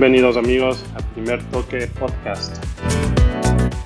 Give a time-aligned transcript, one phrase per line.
[0.00, 2.64] Bienvenidos amigos al Primer Toque Podcast.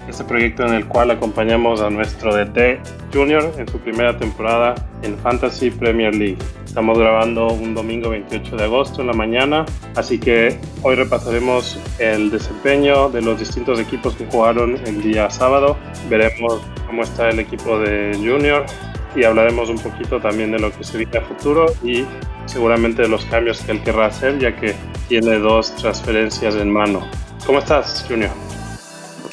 [0.07, 2.81] Este proyecto en el cual acompañamos a nuestro DT
[3.15, 6.37] Junior en su primera temporada en Fantasy Premier League.
[6.67, 9.64] Estamos grabando un domingo 28 de agosto en la mañana,
[9.96, 15.79] así que hoy repasaremos el desempeño de los distintos equipos que jugaron el día sábado.
[16.11, 18.67] Veremos cómo está el equipo de Junior
[19.14, 22.04] y hablaremos un poquito también de lo que se viene a futuro y
[22.46, 24.75] seguramente de los cambios que él querrá hacer, ya que
[25.08, 27.07] tiene dos transferencias en mano.
[27.46, 28.30] ¿Cómo estás, Junior?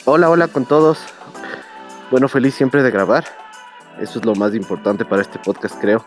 [0.05, 0.99] Hola, hola con todos.
[2.11, 3.25] Bueno, feliz siempre de grabar.
[3.99, 6.03] Eso es lo más importante para este podcast, creo.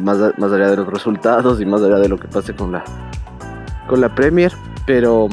[0.00, 2.84] Más, más allá de los resultados y más allá de lo que pase con la,
[3.88, 4.52] con la Premier.
[4.86, 5.28] Pero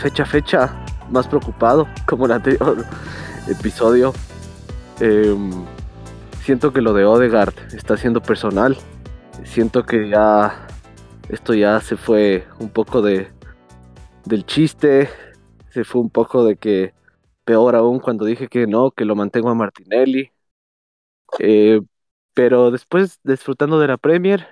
[0.00, 0.74] fecha a fecha,
[1.10, 2.84] más preocupado, como el anterior
[3.48, 4.12] episodio.
[5.00, 5.64] Em,
[6.50, 8.76] siento que lo de Odegaard está siendo personal
[9.44, 10.66] siento que ya
[11.28, 13.30] esto ya se fue un poco de
[14.24, 15.08] del chiste,
[15.70, 16.92] se fue un poco de que
[17.44, 20.32] peor aún cuando dije que no, que lo mantengo a Martinelli.
[21.38, 21.80] Eh,
[22.34, 24.48] pero después disfrutando de la Premier,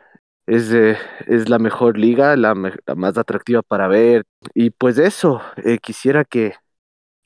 [0.47, 4.25] es, es la mejor liga, la, más atractiva para ver.
[4.55, 6.55] Y pues eso, eh, quisiera que,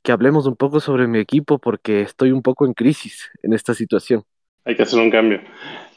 [0.03, 3.75] que hablemos un poco sobre mi equipo porque estoy un poco en crisis en esta
[3.75, 4.25] situación.
[4.65, 5.41] Hay que hacer un cambio.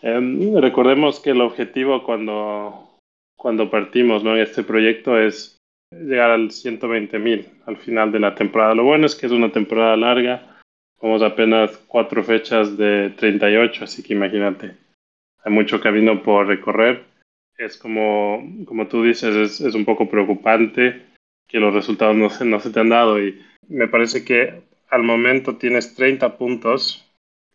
[0.02, 2.99] Em, recordemos que el objetivo cuando,
[3.35, 4.35] cuando partimos ¿no?
[4.35, 5.57] en este proyecto es
[5.91, 8.75] llegar al 120 mil al final de la temporada.
[8.75, 10.57] Lo bueno es que es una temporada larga.
[11.02, 14.75] Vamos apenas cuatro fechas de 38, así que imagínate.
[15.44, 17.03] Hay mucho camino por recorrer.
[17.57, 21.03] Es como, como tú dices, es, es un poco preocupante
[21.47, 23.22] que los resultados no se, no se te han dado.
[23.22, 27.04] Y me parece que al momento tienes 30 puntos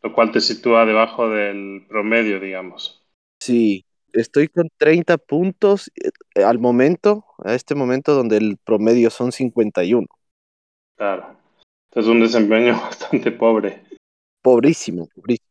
[0.03, 3.05] lo cual te sitúa debajo del promedio, digamos.
[3.39, 5.91] Sí, estoy con 30 puntos
[6.35, 10.07] eh, al momento, a este momento donde el promedio son 51.
[10.97, 11.37] Claro,
[11.93, 13.83] es un desempeño bastante pobre.
[14.43, 15.49] Pobrísimo, pobrísimo.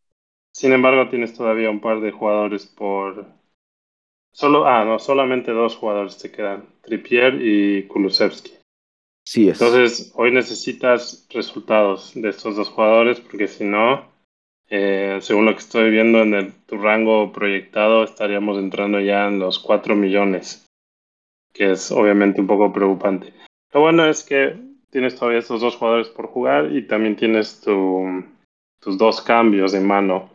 [0.52, 3.28] Sin embargo, tienes todavía un par de jugadores por...
[4.32, 8.54] Solo, ah, no, solamente dos jugadores te quedan, Trippier y Kulusevski.
[9.24, 9.62] Sí es.
[9.62, 14.09] Entonces, hoy necesitas resultados de estos dos jugadores porque si no,
[14.70, 19.58] eh, según lo que estoy viendo en tu rango proyectado, estaríamos entrando ya en los
[19.58, 20.68] 4 millones,
[21.54, 23.34] que es obviamente un poco preocupante.
[23.74, 24.58] Lo bueno es que
[24.92, 28.24] tienes todavía estos dos jugadores por jugar y también tienes tu,
[28.80, 30.30] tus dos cambios de mano.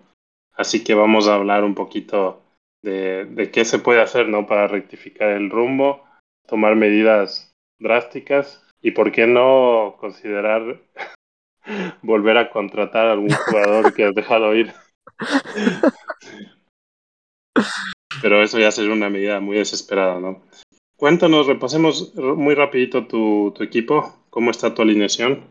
[0.57, 2.43] Así que vamos a hablar un poquito
[2.83, 4.47] de, de qué se puede hacer ¿no?
[4.47, 6.05] para rectificar el rumbo,
[6.47, 10.81] tomar medidas drásticas y por qué no considerar
[12.03, 14.73] volver a contratar a algún jugador que has dejado ir.
[18.23, 20.43] Pero eso ya sería una medida muy desesperada, ¿no?
[20.97, 24.25] Cuéntanos, repasemos muy rapidito tu, tu equipo.
[24.31, 25.45] ¿Cómo está tu alineación?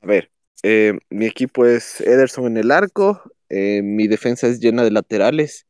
[0.00, 0.30] A ver,
[0.62, 5.66] eh, mi equipo es Ederson en el arco, eh, mi defensa es llena de laterales,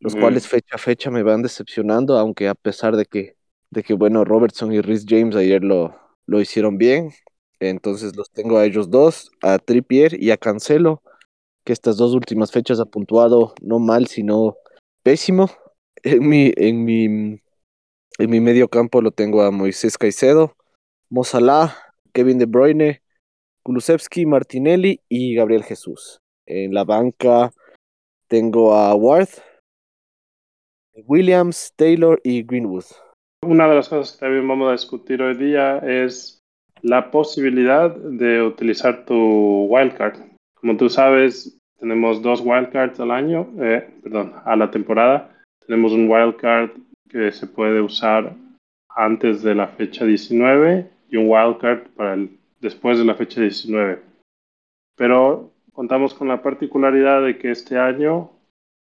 [0.00, 3.36] los cuales fecha a fecha me van decepcionando, aunque a pesar de que,
[3.70, 5.96] de que bueno, Robertson y Rhys James ayer lo,
[6.26, 7.10] lo hicieron bien,
[7.60, 11.02] entonces los tengo a ellos dos, a Trippier y a Cancelo,
[11.64, 14.56] que estas dos últimas fechas ha puntuado no mal, sino
[15.02, 15.50] pésimo.
[16.02, 20.54] En mi, en mi, en mi medio campo lo tengo a Moisés Caicedo,
[21.08, 21.76] Mozalá,
[22.12, 23.02] Kevin De Bruyne,
[23.62, 26.18] Kulusevski, Martinelli y Gabriel Jesús.
[26.46, 27.50] En la banca
[28.28, 29.30] tengo a Ward,
[31.06, 32.84] Williams, Taylor y Greenwood.
[33.42, 36.43] Una de las cosas que también vamos a discutir hoy día es
[36.84, 40.18] la posibilidad de utilizar tu wildcard.
[40.54, 45.30] Como tú sabes, tenemos dos wildcards al año, eh, perdón, a la temporada.
[45.66, 46.72] Tenemos un wildcard
[47.08, 48.34] que se puede usar
[48.90, 54.02] antes de la fecha 19 y un wildcard para el, después de la fecha 19.
[54.94, 58.30] Pero contamos con la particularidad de que este año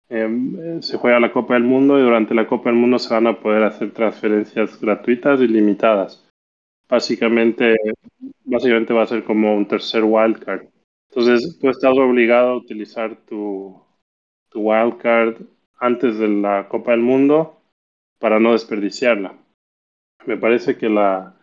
[0.08, 3.26] em, se juega la Copa del Mundo y durante la Copa del Mundo se van
[3.26, 6.29] a poder hacer transferencias gratuitas y limitadas
[6.90, 7.76] básicamente,
[8.44, 10.66] básicamente va a ser como un tercer wildcard.
[11.08, 13.80] Entonces, tú estás obligado a utilizar tu,
[14.48, 15.40] tu wildcard
[15.78, 17.60] antes de la Copa del Mundo
[18.18, 19.34] para no desperdiciarla.
[20.26, 21.34] Me parece que la,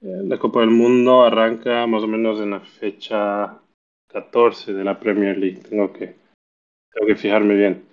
[0.00, 3.60] eh, la Copa del Mundo arranca más o menos en la fecha
[4.08, 5.60] 14 de la Premier League.
[5.68, 6.16] Tengo que,
[6.92, 7.84] tengo que fijarme bien.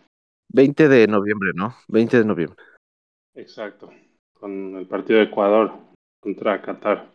[0.49, 1.75] 20 de noviembre, ¿no?
[1.89, 2.63] 20 de noviembre.
[3.35, 3.91] Exacto.
[4.33, 5.92] Con el partido de Ecuador
[6.23, 7.05] contra Qatar.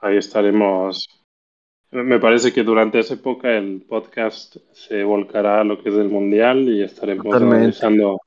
[0.00, 1.06] Ahí estaremos.
[1.92, 6.08] Me parece que durante esa época el podcast se volcará a lo que es el
[6.08, 8.18] mundial y estaremos analizando.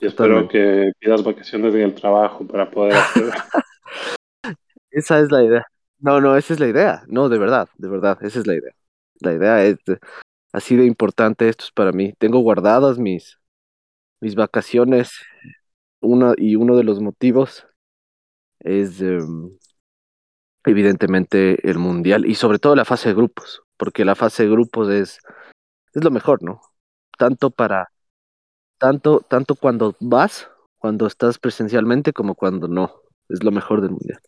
[0.00, 3.24] Y espero que pidas vacaciones en el trabajo para poder hacer.
[4.90, 5.66] Esa es la idea.
[5.98, 7.02] No, no, esa es la idea.
[7.06, 8.74] No, de verdad, de verdad, esa es la idea.
[9.20, 9.78] La idea es
[10.52, 12.12] así de importante esto es para mí.
[12.18, 13.38] Tengo guardadas mis,
[14.20, 15.10] mis vacaciones.
[16.00, 17.66] Una, y uno de los motivos
[18.60, 19.56] es em,
[20.66, 24.90] evidentemente el mundial y sobre todo la fase de grupos, porque la fase de grupos
[24.90, 25.20] es,
[25.94, 26.60] es lo mejor, ¿no?
[27.16, 27.90] Tanto para,
[28.78, 32.92] tanto, tanto cuando vas, cuando estás presencialmente, como cuando no.
[33.28, 34.20] Es lo mejor del mundial.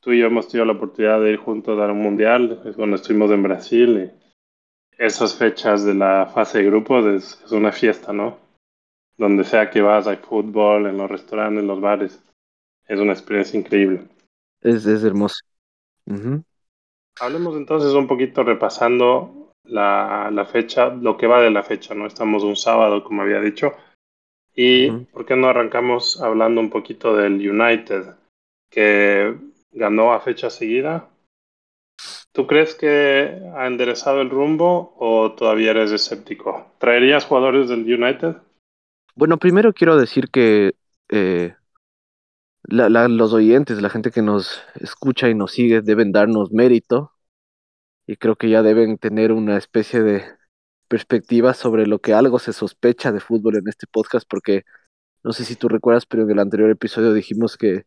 [0.00, 2.96] Tú y yo hemos tenido la oportunidad de ir juntos a un mundial, es cuando
[2.96, 4.12] estuvimos en Brasil.
[4.98, 8.38] Y esas fechas de la fase de grupos es una fiesta, ¿no?
[9.16, 12.22] Donde sea que vas, hay fútbol, en los restaurantes, en los bares.
[12.86, 14.06] Es una experiencia increíble.
[14.60, 15.40] Es, es hermoso.
[17.20, 22.06] Hablemos entonces un poquito repasando la, la fecha, lo que va de la fecha, ¿no?
[22.06, 23.72] Estamos un sábado, como había dicho.
[24.54, 28.16] ¿Y por qué no arrancamos hablando un poquito del United,
[28.70, 29.36] que
[29.70, 31.08] ganó a fecha seguida?
[32.32, 36.72] ¿Tú crees que ha enderezado el rumbo o todavía eres escéptico?
[36.78, 38.36] ¿Traerías jugadores del United?
[39.14, 40.74] Bueno, primero quiero decir que
[41.08, 41.54] eh,
[42.68, 47.12] la- la- los oyentes, la gente que nos escucha y nos sigue, deben darnos mérito
[48.06, 50.24] y creo que ya deben tener una especie de
[50.88, 54.64] perspectiva sobre lo que algo se sospecha de fútbol en este podcast, porque
[55.22, 57.84] no sé si tú recuerdas, pero en el anterior episodio dijimos que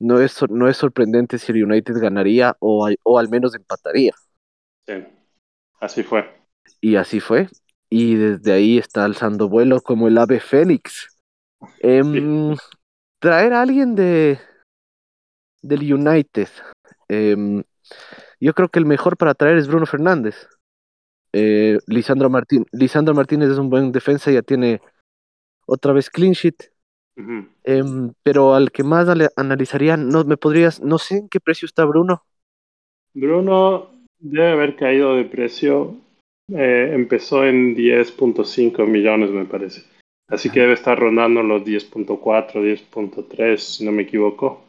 [0.00, 4.12] no es, no es sorprendente si el United ganaría o, al- o al menos empataría.
[4.86, 4.94] Sí,
[5.80, 6.28] así fue.
[6.80, 7.48] Y así fue.
[7.88, 11.16] Y desde ahí está alzando vuelo como el ave fénix.
[12.12, 12.20] Sí.
[13.22, 14.36] Traer a alguien de,
[15.62, 16.48] del United.
[17.08, 17.62] em,
[18.40, 20.48] yo creo que el mejor para traer es Bruno Fernández.
[21.32, 24.80] Eh, Lisandro Martín, Lisandro Martínez es un buen defensa, ya tiene
[25.66, 26.72] otra vez clean sheet.
[27.62, 31.84] Em, pero al que más analizaría, no me podrías, no sé en qué precio está
[31.84, 32.24] Bruno.
[33.14, 33.88] Bruno
[34.18, 35.94] debe haber caído de precio.
[36.48, 39.91] eh, empezó en 10.5 millones, me parece.
[40.32, 42.18] Así que debe estar rondando los 10.4,
[42.62, 44.64] 10.3, si no me equivoco.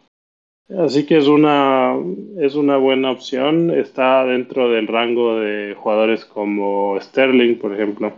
[0.77, 1.95] Así que es una,
[2.37, 3.71] es una buena opción.
[3.71, 8.11] Está dentro del rango de jugadores como Sterling, por ejemplo,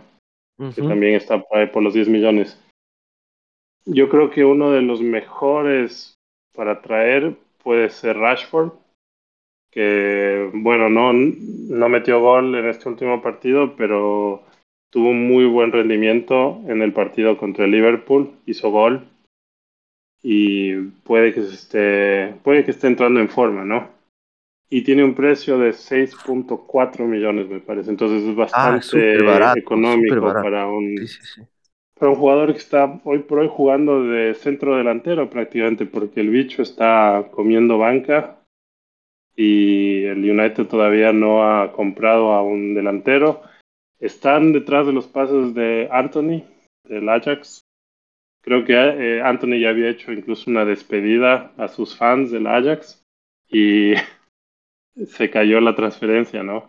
[0.74, 2.60] que también está por, ahí por los 10 millones.
[3.84, 6.18] Yo creo que uno de los mejores
[6.52, 8.72] para traer puede ser Rashford,
[9.70, 14.42] que bueno, no, no metió gol en este último partido, pero
[14.90, 19.06] tuvo un muy buen rendimiento en el partido contra el Liverpool, hizo gol
[20.22, 20.74] y
[21.04, 23.88] puede que, se esté, puede que esté entrando en forma, ¿no?
[24.68, 27.90] Y tiene un precio de 6.4 millones, me parece.
[27.90, 31.42] Entonces es Ah, bastante barato, económico para un, Sí, sí, sí.
[31.98, 36.30] para un jugador que está hoy por hoy jugando de centro delantero prácticamente, porque el
[36.30, 38.40] bicho está comiendo banca
[39.36, 43.42] y el United todavía no ha comprado a un delantero.
[43.98, 46.44] Están detrás de los pasos de Anthony,
[46.84, 47.60] del Ajax.
[48.42, 53.02] Creo que eh, Anthony ya había hecho incluso una despedida a sus fans del Ajax
[53.48, 53.94] y
[55.06, 56.68] se cayó la transferencia, ¿no?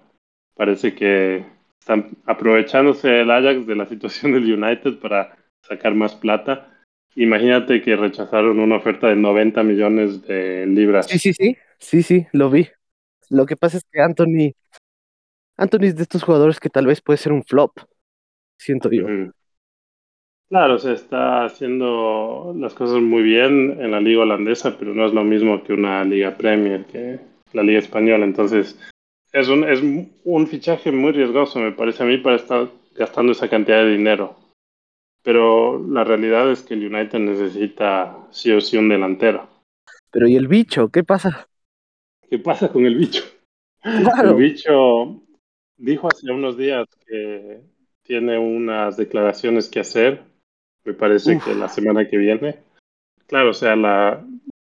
[0.56, 1.46] Parece que
[1.80, 6.74] están aprovechándose el Ajax de la situación del United para sacar más plata.
[7.16, 11.08] Imagínate que rechazaron una oferta de 90 millones de libras.
[11.08, 12.68] Sí, sí, sí, sí, sí, lo vi.
[13.30, 14.54] Lo que pasa es que Anthony,
[15.58, 17.80] Anthony es de estos jugadores que tal vez puede ser un flop,
[18.58, 19.06] siento yo.
[20.50, 25.14] Claro, se está haciendo las cosas muy bien en la liga holandesa, pero no es
[25.14, 27.20] lo mismo que una liga Premier, que
[27.52, 28.24] la liga española.
[28.24, 28.80] Entonces,
[29.34, 29.82] es un, es
[30.24, 34.36] un fichaje muy riesgoso, me parece a mí, para estar gastando esa cantidad de dinero.
[35.22, 39.50] Pero la realidad es que el United necesita sí o sí un delantero.
[40.12, 40.90] Pero ¿y el bicho?
[40.90, 41.50] ¿Qué pasa?
[42.30, 43.24] ¿Qué pasa con el bicho?
[43.84, 44.36] El Claro.
[44.36, 45.22] bicho
[45.78, 47.62] dijo hace unos días que
[48.04, 50.24] tiene unas declaraciones que hacer.
[50.84, 51.46] Me parece Uf.
[51.46, 52.60] que la semana que viene.
[53.28, 54.26] Claro, o sea, la,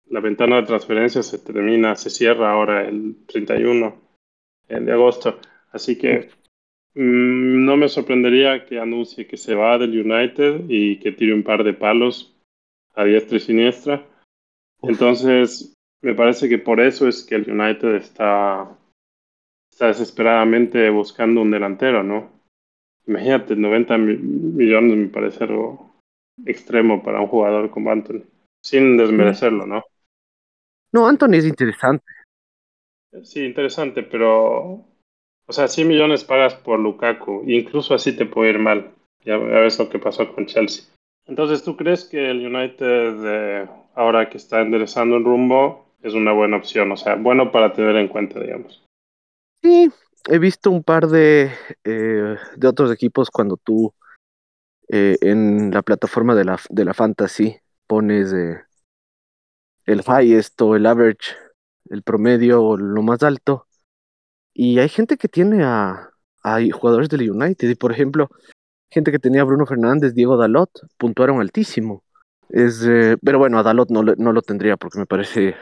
[0.07, 3.95] la ventana de transferencia se termina, se cierra ahora el 31
[4.67, 5.39] de agosto.
[5.71, 6.29] Así que
[6.95, 11.43] mmm, no me sorprendería que anuncie que se va del United y que tire un
[11.43, 12.35] par de palos
[12.93, 14.05] a diestra y siniestra.
[14.81, 18.77] Entonces, me parece que por eso es que el United está,
[19.81, 22.29] está desesperadamente buscando un delantero, ¿no?
[23.07, 25.95] Imagínate, 90 mi- millones me parece algo
[26.45, 28.21] extremo para un jugador como Anthony,
[28.63, 29.83] sin desmerecerlo, ¿no?
[30.93, 32.05] No, Anthony es interesante.
[33.23, 34.85] Sí, interesante, pero,
[35.47, 38.91] o sea, 100 millones pagas por Lukaku, incluso así te puede ir mal.
[39.25, 40.85] Ya, ya ves lo que pasó con Chelsea.
[41.25, 46.33] Entonces, ¿tú crees que el United, eh, ahora que está enderezando el rumbo, es una
[46.33, 48.83] buena opción, o sea, bueno para tener en cuenta, digamos.
[49.61, 49.91] Sí,
[50.29, 51.51] he visto un par de,
[51.83, 53.93] eh, de otros equipos cuando tú
[54.89, 58.61] eh, en la plataforma de la, de la Fantasy pones eh,
[59.85, 61.35] el highest o el average,
[61.89, 63.67] el promedio o lo más alto.
[64.53, 66.11] Y hay gente que tiene a,
[66.43, 67.69] a jugadores del United.
[67.69, 68.29] Y por ejemplo,
[68.89, 72.03] gente que tenía a Bruno Fernández, Diego Dalot, puntuaron altísimo.
[72.49, 75.55] Es, eh, pero bueno, a Dalot no, no lo tendría porque me parece,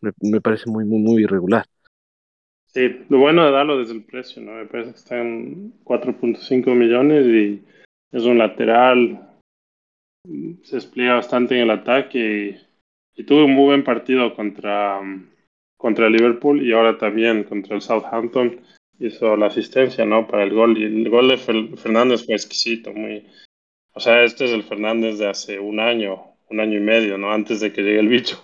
[0.00, 1.66] me, me parece muy, muy, muy irregular.
[2.76, 4.52] Sí, lo bueno de Dalot es el precio, ¿no?
[4.52, 7.64] Me parece que está en 4.5 millones y
[8.12, 9.30] es un lateral,
[10.62, 12.60] se despliega bastante en el ataque
[13.14, 15.00] y, y tuvo un muy buen partido contra,
[15.78, 18.60] contra Liverpool y ahora también contra el Southampton
[18.98, 20.26] hizo la asistencia, ¿no?
[20.26, 20.76] Para el gol.
[20.76, 23.26] Y el gol de Fernández fue exquisito, muy...
[23.94, 27.32] O sea, este es el Fernández de hace un año, un año y medio, ¿no?
[27.32, 28.36] Antes de que llegue el bicho.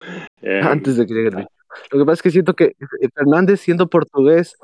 [0.42, 1.55] Eh, Antes de que llegue el bicho.
[1.90, 2.64] Lo que pasa es que siento que
[3.00, 4.56] eh, Fernández siendo portugués,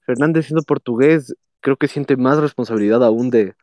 [0.00, 3.54] Fernández siendo portugués, creo que siente más responsabilidad aún de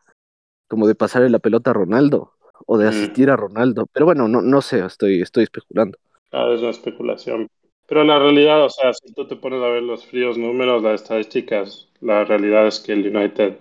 [0.68, 2.34] como de pasarle la pelota a Ronaldo
[2.66, 3.88] o de asistir a Ronaldo.
[3.94, 5.98] Pero bueno, no, no sé, estoy, estoy especulando.
[6.32, 7.48] Ah, es una especulación.
[7.88, 11.02] Pero la realidad, o sea, si tú te pones a ver los fríos números, las
[11.02, 13.58] estadísticas, la realidad es que el United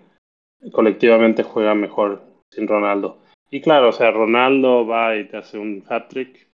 [0.72, 3.18] colectivamente juega mejor sin Ronaldo.
[3.50, 6.48] Y claro, o sea, Ronaldo va y te hace un hat-trick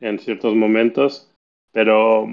[0.00, 1.33] en ciertos momentos,
[1.74, 2.26] pero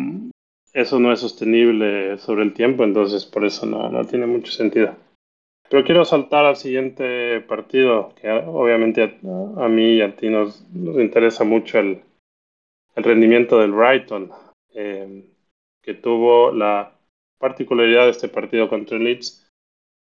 [0.71, 4.95] eso no es sostenible sobre el tiempo, entonces por eso no, no tiene mucho sentido.
[5.69, 10.65] Pero quiero saltar al siguiente partido, que obviamente a, a mí y a ti nos,
[10.71, 12.01] nos interesa mucho el,
[12.95, 14.31] el rendimiento del Brighton.
[14.74, 15.25] Eh,
[15.81, 16.93] que tuvo la
[17.39, 19.51] particularidad de este partido contra el Leeds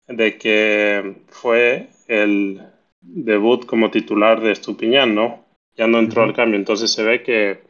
[0.06, 2.60] de que fue el
[3.00, 5.44] debut como titular de Estupiñán, ¿no?
[5.76, 7.62] Ya no entró al cambio, entonces se ve que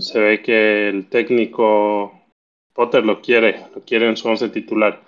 [0.00, 2.12] se ve que el técnico
[2.72, 5.02] Potter lo quiere, lo quiere en su once titular.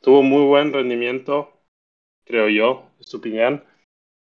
[0.00, 1.50] Tuvo muy buen rendimiento,
[2.24, 3.64] creo yo, Estupiñán.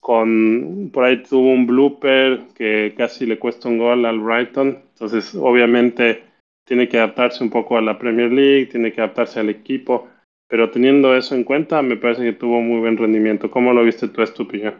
[0.00, 4.82] Con, por ahí tuvo un blooper que casi le cuesta un gol al Brighton.
[4.92, 6.24] Entonces, obviamente,
[6.66, 10.08] tiene que adaptarse un poco a la Premier League, tiene que adaptarse al equipo.
[10.48, 13.50] Pero teniendo eso en cuenta, me parece que tuvo muy buen rendimiento.
[13.50, 14.74] ¿Cómo lo viste tú, Estupiñán?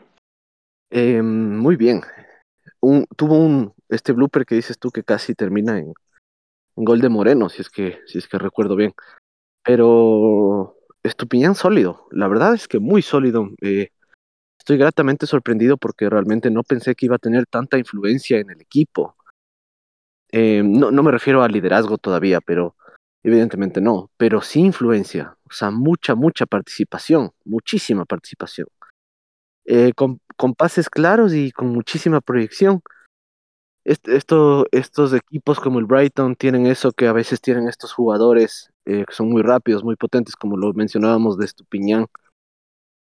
[0.91, 2.01] Eh, muy bien.
[3.17, 5.95] Tuvo un este blooper que dices tú que casi termina en,
[6.77, 8.93] gol de Moreno, si es que, si es que recuerdo bien.
[9.65, 13.51] Pero Estupiñán sólido, la verdad es que muy sólido.
[13.61, 13.89] Eh,
[14.57, 18.61] estoy gratamente sorprendido porque realmente no pensé que iba a tener tanta influencia en el
[18.61, 19.17] equipo.
[20.31, 22.77] Eh, no, no me refiero al liderazgo todavía, pero
[23.25, 28.69] evidentemente no, pero sí influencia, o sea, mucha, mucha participación, muchísima participación.
[29.65, 32.81] Eh, con, con, pases claros y con muchísima proyección.
[33.85, 39.05] Esto, estos equipos como el Brighton tienen eso que a veces tienen estos jugadores eh,
[39.07, 42.07] que son muy rápidos, muy potentes, como lo mencionábamos de Estupiñán,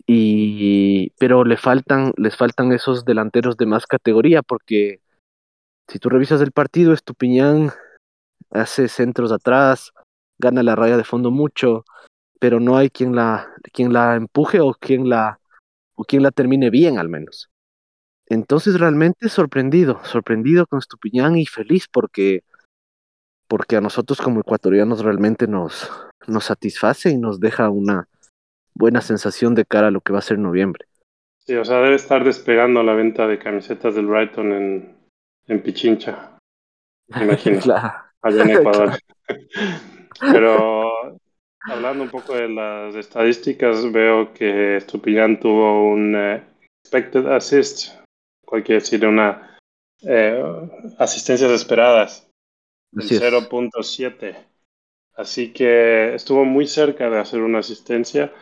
[0.08, 5.02] y pero le faltan les faltan esos delanteros de más categoría porque
[5.88, 7.72] si tú revisas el partido Estupiñán
[8.52, 9.92] hace centros atrás
[10.38, 11.86] gana la raya de fondo mucho
[12.40, 15.40] pero no hay quien la quien la empuje o quien la
[15.96, 17.50] o quien la termine bien al menos
[18.28, 22.44] entonces realmente sorprendido sorprendido con Estupiñán y feliz porque
[23.48, 25.92] porque a nosotros como ecuatorianos realmente nos
[26.28, 28.08] nos satisface y nos deja una
[28.74, 30.86] buena sensación de cara a lo que va a ser noviembre.
[31.40, 34.98] Sí, o sea, debe estar despegando la venta de camisetas del Brighton en,
[35.48, 36.38] en Pichincha.
[37.08, 37.60] Me imagino.
[37.64, 37.94] claro.
[38.22, 38.92] Allá en Ecuador.
[40.20, 41.20] Pero
[41.62, 46.42] hablando un poco de las estadísticas, veo que Stupillán tuvo un uh,
[46.84, 47.94] expected assist,
[48.56, 49.58] cual quiere decir una
[50.02, 50.44] eh,
[50.98, 52.30] asistencias esperadas,
[52.94, 54.36] 0.7.
[55.16, 58.34] Así que estuvo muy cerca de hacer una asistencia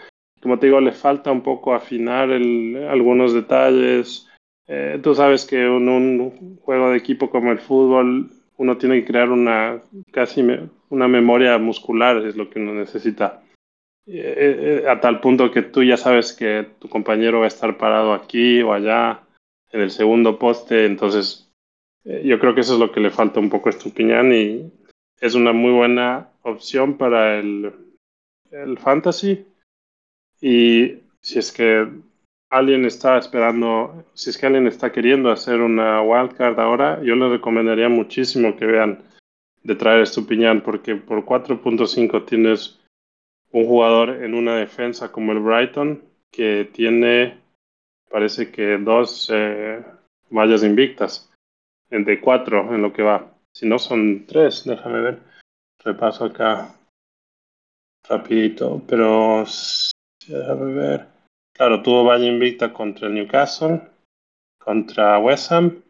[0.43, 4.27] como te digo, le falta un poco afinar el, algunos detalles.
[4.67, 9.07] Eh, tú sabes que en un juego de equipo como el fútbol, uno tiene que
[9.07, 13.41] crear una casi me, una memoria muscular, es lo que uno necesita.
[14.05, 17.77] Eh, eh, a tal punto que tú ya sabes que tu compañero va a estar
[17.77, 19.21] parado aquí o allá,
[19.73, 21.51] en el segundo poste, entonces
[22.05, 24.71] eh, yo creo que eso es lo que le falta un poco a Estupiñán y
[25.19, 27.73] es una muy buena opción para el,
[28.51, 29.45] el fantasy.
[30.39, 31.87] Y si es que
[32.49, 37.29] alguien está esperando, si es que alguien está queriendo hacer una wildcard ahora, yo le
[37.29, 39.03] recomendaría muchísimo que vean
[39.63, 42.79] de traer Estupiñán, porque por 4.5 tienes
[43.51, 47.37] un jugador en una defensa como el Brighton, que tiene,
[48.13, 49.83] parece que dos eh,
[50.29, 51.31] vallas invictas,
[51.89, 53.33] de cuatro en lo que va.
[53.51, 55.19] Si no son tres, déjame ver.
[55.83, 56.75] Repaso acá
[58.07, 59.43] rapidito, pero
[60.27, 61.07] déjame ver.
[61.53, 63.81] Claro, tuvo valla invicta contra el Newcastle,
[64.59, 65.81] contra West Ham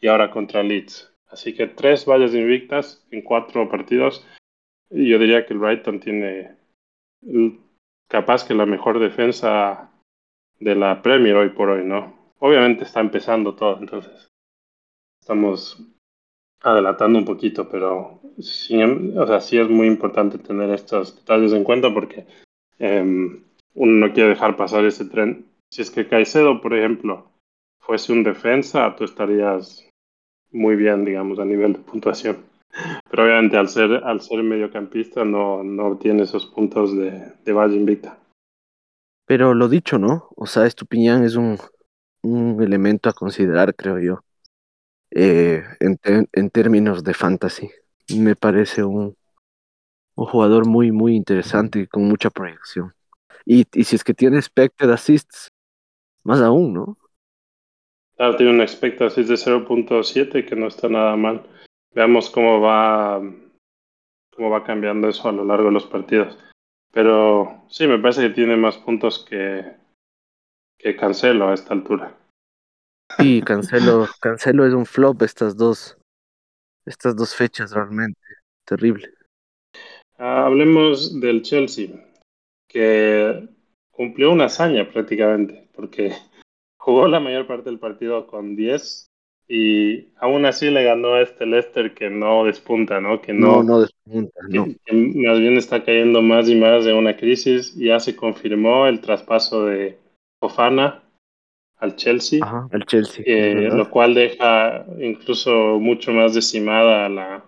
[0.00, 1.12] y ahora contra Leeds.
[1.28, 4.26] Así que tres vallas invictas en cuatro partidos.
[4.90, 6.56] Y yo diría que el Brighton tiene
[8.08, 9.92] capaz que la mejor defensa
[10.60, 12.14] de la Premier hoy por hoy, ¿no?
[12.38, 14.28] Obviamente está empezando todo, entonces
[15.20, 15.82] estamos
[16.62, 21.64] adelantando un poquito, pero sí, o sea, sí es muy importante tener estos detalles en
[21.64, 22.26] cuenta porque
[22.80, 23.42] um,
[23.74, 25.46] uno no quiere dejar pasar ese tren.
[25.70, 27.30] Si es que Caicedo, por ejemplo,
[27.80, 29.88] fuese un defensa, tú estarías
[30.50, 32.38] muy bien, digamos, a nivel de puntuación.
[33.10, 37.76] Pero obviamente al ser, al ser mediocampista no, no tiene esos puntos de, de Valle
[37.76, 38.18] Invicta.
[39.28, 40.30] Pero lo dicho, ¿no?
[40.36, 41.58] O sea, Estupiñán es un,
[42.22, 44.24] un elemento a considerar, creo yo,
[45.10, 45.98] eh, en,
[46.32, 47.70] en, términos de fantasy.
[48.16, 49.14] Me parece un,
[50.14, 52.94] un jugador muy, muy interesante y con mucha proyección.
[53.44, 55.48] Y, y si es que tiene expected assists,
[56.24, 56.98] más aún, ¿no?
[58.16, 61.46] Claro, tiene un expected assist de 0.7 que no está nada mal.
[61.94, 63.20] Veamos cómo va,
[64.34, 66.38] cómo va cambiando eso a lo largo de los partidos.
[66.92, 69.76] Pero sí, me parece que tiene más puntos que,
[70.78, 72.16] que Cancelo a esta altura.
[73.16, 75.98] Sí, Cancelo, Cancelo es un flop estas dos,
[76.84, 78.20] estas dos fechas realmente.
[78.64, 79.10] Terrible.
[80.18, 81.88] hablemos del Chelsea,
[82.68, 83.48] que
[83.90, 86.12] cumplió una hazaña prácticamente, porque
[86.78, 89.07] jugó la mayor parte del partido con 10
[89.48, 93.22] y aún así le ganó a este Leicester que no despunta, ¿no?
[93.22, 94.66] Que no, no, despunta, no.
[94.84, 97.74] Que, más bien está cayendo más y más de una crisis.
[97.74, 99.98] Ya se confirmó el traspaso de
[100.38, 101.02] Fofana
[101.78, 107.44] al Chelsea, Ajá, al Chelsea eh, lo cual deja incluso mucho más decimada a la,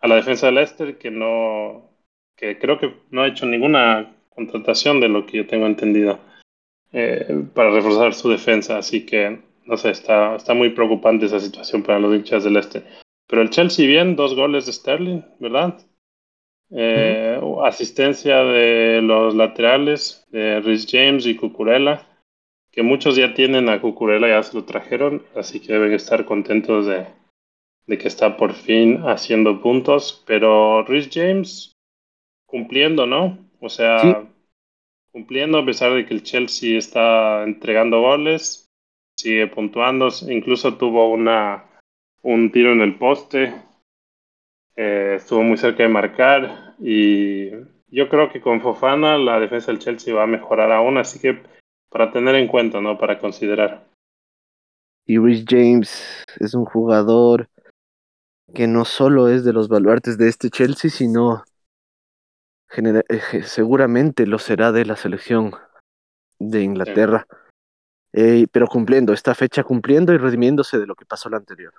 [0.00, 1.90] a la defensa de Leicester que no,
[2.34, 6.18] que creo que no ha hecho ninguna contratación de lo que yo tengo entendido
[6.92, 11.82] eh, para reforzar su defensa, así que no sé, está, está muy preocupante esa situación
[11.82, 12.84] para los hinchas del este.
[13.26, 15.78] Pero el Chelsea bien, dos goles de Sterling, ¿verdad?
[16.70, 22.06] Eh, asistencia de los laterales, de Rhys James y Cucurella,
[22.70, 26.86] que muchos ya tienen a Cucurella, ya se lo trajeron, así que deben estar contentos
[26.86, 27.06] de,
[27.86, 30.22] de que está por fin haciendo puntos.
[30.26, 31.72] Pero Rhys James
[32.46, 33.38] cumpliendo, ¿no?
[33.60, 34.24] O sea,
[35.12, 38.69] cumpliendo a pesar de que el Chelsea está entregando goles
[39.20, 41.64] sigue puntuando, incluso tuvo una,
[42.22, 43.54] un tiro en el poste,
[44.76, 47.50] eh, estuvo muy cerca de marcar y
[47.88, 51.42] yo creo que con Fofana la defensa del Chelsea va a mejorar aún, así que
[51.90, 52.96] para tener en cuenta, ¿no?
[52.96, 53.86] Para considerar.
[55.04, 57.48] Y Rich James es un jugador
[58.54, 61.44] que no solo es de los baluartes de este Chelsea, sino
[62.76, 65.52] eh, seguramente lo será de la selección
[66.38, 67.26] de Inglaterra.
[68.12, 71.72] Eh, pero cumpliendo, esta fecha cumpliendo y redimiéndose de lo que pasó la anterior.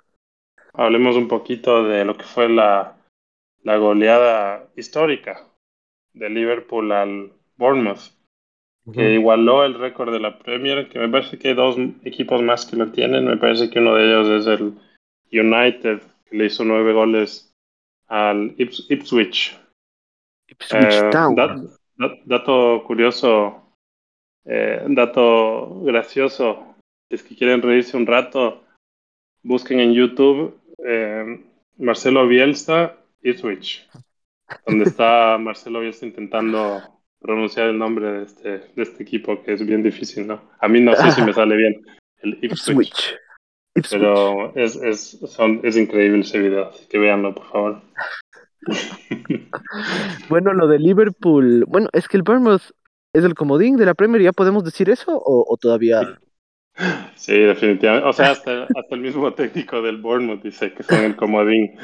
[0.72, 2.96] Hablemos un poquito de lo que fue la,
[3.62, 5.46] la goleada histórica
[6.14, 8.12] de Liverpool al Bournemouth,
[8.92, 12.66] que igualó el récord de la Premier, que me parece que hay dos equipos más
[12.66, 14.74] que lo tienen, me parece que uno de ellos es el
[15.30, 17.54] United, que le hizo nueve goles
[18.08, 19.58] al Ipswich.
[20.48, 21.36] Ipswich eh, Town.
[22.24, 23.61] dato curioso,
[24.44, 26.76] eh, un dato gracioso,
[27.08, 28.64] es que quieren reírse un rato,
[29.42, 31.44] busquen en YouTube eh,
[31.78, 33.88] Marcelo Bielsa y Switch,
[34.66, 36.82] donde está Marcelo Bielsa intentando
[37.20, 40.42] pronunciar el nombre de este, de este equipo, que es bien difícil, ¿no?
[40.58, 41.86] A mí no sé si me sale bien,
[42.22, 43.16] el Ipswich.
[43.90, 47.82] Pero es, es, son, es increíble ese video, así que véanlo, por favor.
[50.28, 52.72] bueno, lo de Liverpool, bueno, es que el Bournemouth
[53.12, 54.22] ¿Es el comodín de la Premier?
[54.22, 56.18] ¿Ya podemos decir eso o, todavía...?
[57.14, 58.08] Sí, definitivamente.
[58.08, 61.78] O sea, hasta, hasta, el mismo técnico del Bournemouth dice que son el comodín.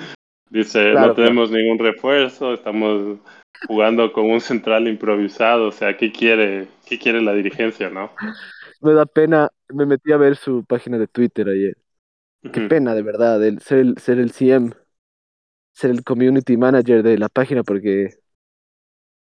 [0.51, 3.19] Dice, no tenemos ningún refuerzo, estamos
[3.67, 5.69] jugando con un central improvisado.
[5.69, 8.11] O sea, ¿qué quiere, qué quiere la dirigencia, no?
[8.81, 11.77] Me da pena, me metí a ver su página de Twitter ayer.
[12.51, 14.73] Qué pena, de verdad, el, ser, el, ser el CM,
[15.73, 18.15] ser el community manager de la página, porque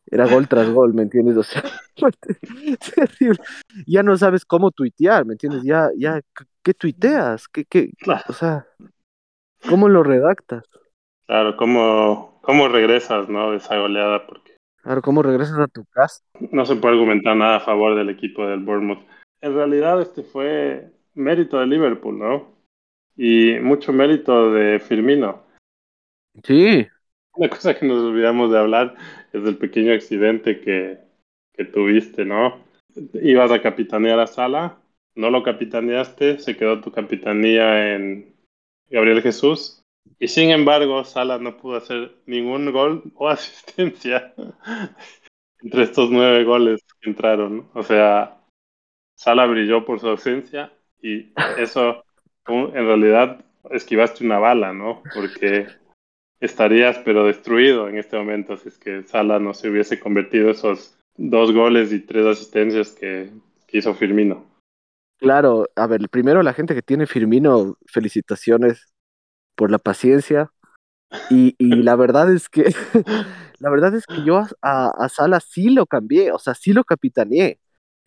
[0.08, 1.38] era gol tras gol, ¿me entiendes?
[1.38, 1.64] O sea,
[2.96, 3.40] terrible.
[3.88, 5.64] Ya no sabes cómo tuitear, ¿me entiendes?
[5.64, 6.22] Ya, ya,
[6.62, 7.48] ¿qué tuiteas?
[7.48, 7.92] ¿Qué, qué?
[8.28, 8.68] O sea,
[9.70, 10.64] ¿cómo lo redactas?
[11.26, 13.52] Claro, ¿cómo, cómo regresas, ¿no?
[13.52, 14.58] De esa goleada, porque...
[14.84, 16.22] Claro, ¿cómo regresas a tu casa?
[16.52, 19.06] No se puede argumentar nada a favor del equipo del Bournemouth.
[19.42, 22.54] En realidad este fue mérito de Liverpool, ¿no?
[23.16, 25.44] Y mucho mérito de Firmino.
[26.44, 26.88] Sí.
[27.36, 28.96] Una cosa que nos olvidamos de hablar
[29.34, 31.00] es del pequeño accidente que,
[31.54, 32.64] que tuviste, ¿no?
[33.14, 34.78] Ibas a capitanear a Sala,
[35.16, 38.36] no lo capitaneaste, se quedó tu capitanía en
[38.90, 39.84] Gabriel Jesús.
[40.20, 44.34] Y sin embargo, Sala no pudo hacer ningún gol o asistencia
[45.62, 47.70] entre estos nueve goles que entraron.
[47.74, 48.40] O sea,
[49.16, 52.04] Sala brilló por su ausencia y eso
[52.48, 55.02] en realidad esquivaste una bala, ¿no?
[55.14, 55.68] Porque
[56.46, 60.98] estarías pero destruido en este momento si es que Sala no se hubiese convertido esos
[61.16, 63.32] dos goles y tres asistencias que,
[63.68, 64.46] que hizo Firmino.
[65.20, 68.94] Claro, a ver, primero la gente que tiene Firmino, felicitaciones
[69.56, 70.52] por la paciencia.
[71.30, 72.64] Y, y la verdad es que
[73.60, 76.84] la verdad es que yo a, a, Sala sí lo cambié, o sea, sí lo
[76.84, 77.60] capitaneé.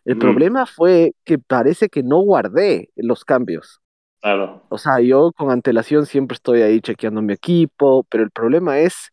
[0.04, 0.18] El mm.
[0.18, 3.80] problema fue que parece que no guardé los cambios.
[4.26, 4.64] Claro.
[4.70, 9.12] O sea, yo con antelación siempre estoy ahí chequeando mi equipo, pero el problema es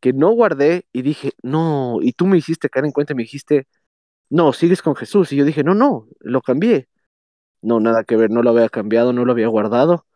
[0.00, 3.24] que no guardé y dije, no, y tú me hiciste caer en cuenta y me
[3.24, 3.66] dijiste,
[4.30, 5.32] no, sigues con Jesús.
[5.32, 6.88] Y yo dije, no, no, lo cambié.
[7.62, 10.06] No, nada que ver, no lo había cambiado, no lo había guardado.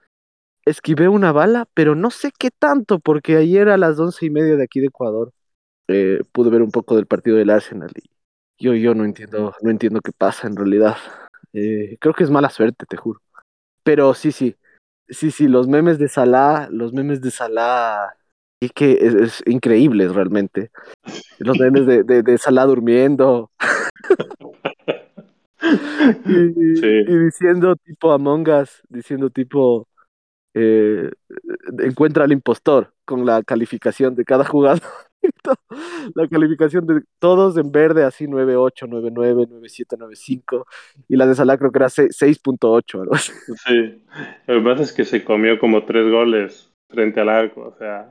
[0.64, 4.56] Esquivé una bala, pero no sé qué tanto, porque ayer a las once y media
[4.56, 5.32] de aquí de Ecuador
[5.88, 8.10] eh, pude ver un poco del partido del Arsenal y
[8.64, 10.96] yo, yo no entiendo, no entiendo qué pasa en realidad.
[11.52, 13.20] Eh, creo que es mala suerte, te juro.
[13.86, 14.56] Pero sí, sí,
[15.08, 18.16] sí, sí, los memes de Salah, los memes de Salah,
[18.58, 20.72] y que es, es increíble realmente.
[21.38, 23.52] Los memes de, de, de Salah durmiendo.
[26.26, 26.86] y, Sí.
[27.06, 29.86] y diciendo tipo Among Us, diciendo tipo
[30.54, 31.10] eh,
[31.78, 34.82] encuentra al impostor con la calificación de cada jugador.
[36.14, 40.66] La calificación de todos en verde, así 98, 99, 97, 95.
[41.08, 43.32] Y la de Salah creo que era 6.8 algo así.
[43.66, 44.02] Sí,
[44.46, 48.10] lo que pasa es que se comió como tres goles frente al arco, o sea,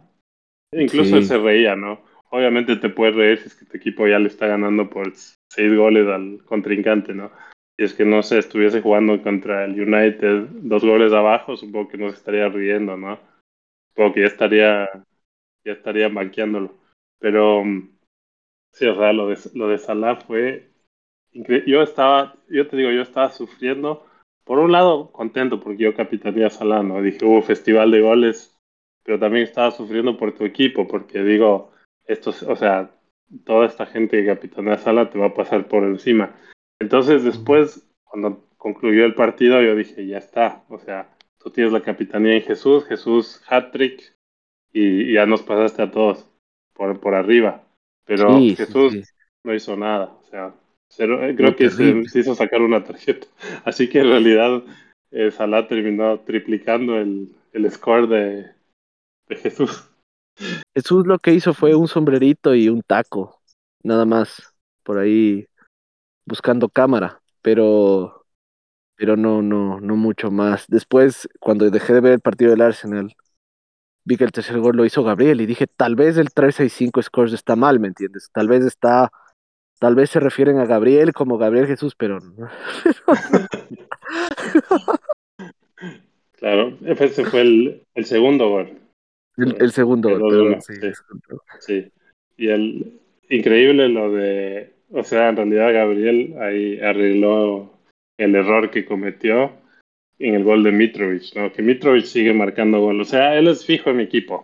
[0.72, 1.16] incluso Sí.
[1.16, 2.02] él se reía, ¿no?
[2.30, 5.74] Obviamente te puedes reír si es que tu equipo ya le está ganando por seis
[5.76, 7.32] goles al contrincante, ¿no?
[7.78, 11.98] Si es que no se estuviese jugando contra el United dos goles abajo, supongo que
[11.98, 13.20] no se estaría riendo, ¿no?
[13.94, 14.90] Supongo que ya estaría,
[15.66, 16.74] ya estaría banqueándolo.
[17.20, 17.98] Pero mm,
[18.72, 20.72] sí, o sea, lo de, lo de Salah fue
[21.32, 21.72] increíble.
[21.72, 24.06] Yo estaba, yo te digo, yo estaba sufriendo
[24.46, 27.02] por un lado, contento porque yo capitaneé a Salah, ¿no?
[27.02, 28.56] Dije, hubo festival de goles,
[29.04, 31.72] pero también estaba sufriendo por tu equipo, porque digo,
[32.06, 32.92] esto, o sea,
[33.44, 36.36] toda esta gente que capitanea a Salah te va a pasar por encima.
[36.80, 41.82] Entonces, después, cuando concluyó el partido, yo dije, ya está, o sea, tú tienes la
[41.82, 44.16] capitanía en Jesús, Jesús hat-trick,
[44.72, 46.30] y, y ya nos pasaste a todos
[46.76, 47.64] por, por arriba.
[48.06, 49.04] Pero Sí, Jesús sí.
[49.44, 50.54] no hizo nada, o sea,
[50.90, 53.28] Cero, eh, creo que se, hizo sacar una tarjeta.
[53.66, 54.64] Así que en realidad
[55.12, 58.52] eh, Salah terminó triplicando el, el score de,
[59.28, 59.90] de, Jesús.
[60.74, 63.42] Jesús lo que hizo fue un sombrerito y un taco,
[63.84, 65.48] nada más, por ahí
[66.26, 68.26] buscando cámara, pero,
[68.96, 70.66] pero no, no, no mucho más.
[70.68, 73.16] Después, cuando dejé de ver el partido del Arsenal,
[74.06, 77.34] vi que el tercer gol lo hizo Gabriel y dije, tal vez el 365 scores
[77.34, 78.30] está mal, ¿me entiendes?
[78.32, 79.12] Tal vez está
[79.80, 82.50] Tal vez se refieren a Gabriel como Gabriel Jesús, pero no.
[86.38, 88.80] claro, ese fue el, el segundo gol.
[89.36, 90.92] El, el segundo el gol, perdón, sí, sí,
[91.60, 91.92] sí.
[92.38, 97.74] Y el increíble lo de, o sea, en realidad Gabriel ahí arregló
[98.18, 99.52] el error que cometió
[100.20, 101.52] en el gol de Mitrovic, ¿no?
[101.52, 103.02] Que Mitrovic sigue marcando gol.
[103.02, 104.36] O sea, él es fijo en mi equipo.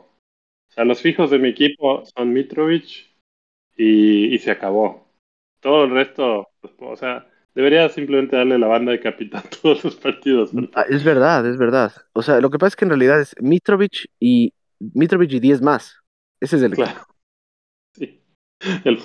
[0.69, 3.15] O sea, los fijos de mi equipo son Mitrovic
[3.75, 5.07] y, y se acabó.
[5.59, 9.95] Todo el resto, pues, o sea, debería simplemente darle la banda de capitán todos los
[9.95, 10.51] partidos.
[10.51, 10.71] Porque...
[10.89, 11.91] Es verdad, es verdad.
[12.13, 15.61] O sea, lo que pasa es que en realidad es Mitrovic y Mitrovic y 10
[15.61, 15.97] más.
[16.39, 16.91] Ese es el claro.
[16.91, 17.15] equipo.
[17.93, 18.21] Sí.
[18.85, 18.99] El...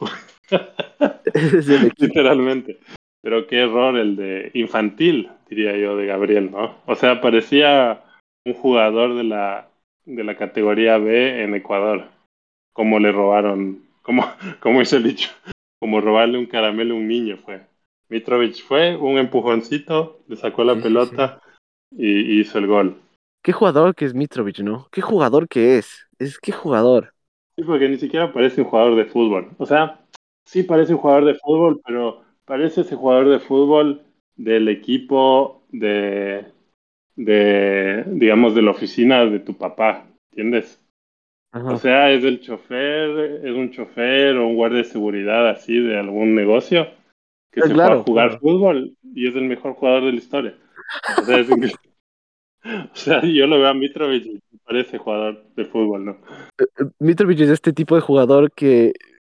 [1.35, 2.07] Ese es el equipo.
[2.07, 2.79] Literalmente.
[3.23, 6.77] Pero qué error el de infantil, diría yo, de Gabriel, ¿no?
[6.87, 8.03] O sea, parecía
[8.45, 9.69] un jugador de la,
[10.05, 12.09] de la categoría B en Ecuador.
[12.73, 14.25] Como le robaron, como,
[14.61, 15.31] como hizo el dicho,
[15.81, 17.67] como robarle un caramelo a un niño fue.
[18.09, 21.41] Mitrovic fue un empujoncito, le sacó la Sí, pelota
[21.91, 23.01] y, y hizo el gol.
[23.43, 24.89] Qué jugador que es Mitrovic, ¿no?
[24.93, 25.89] Qué jugador que es.
[26.19, 27.15] Es qué jugador.
[27.57, 29.55] Sí, porque ni siquiera parece un jugador de fútbol.
[29.59, 30.01] O sea,
[30.45, 34.03] sí parece un jugador de fútbol, pero parece ese jugador de fútbol
[34.37, 36.47] del equipo de,
[37.17, 40.83] de digamos, de la oficina de tu papá, ¿entiendes?
[41.53, 41.73] Ajá.
[41.73, 45.99] O sea, es el chofer, es un chofer o un guardia de seguridad así de
[45.99, 46.87] algún negocio
[47.51, 48.41] que Ah, se claro, fue a jugar claro.
[48.41, 50.55] fútbol y es el mejor jugador de la historia.
[51.19, 51.81] O sea, es increíble.
[52.93, 56.17] O sea, yo lo veo a Mitrovic y parece jugador de fútbol, ¿no?
[56.99, 58.93] Mitrovic es este tipo de jugador que,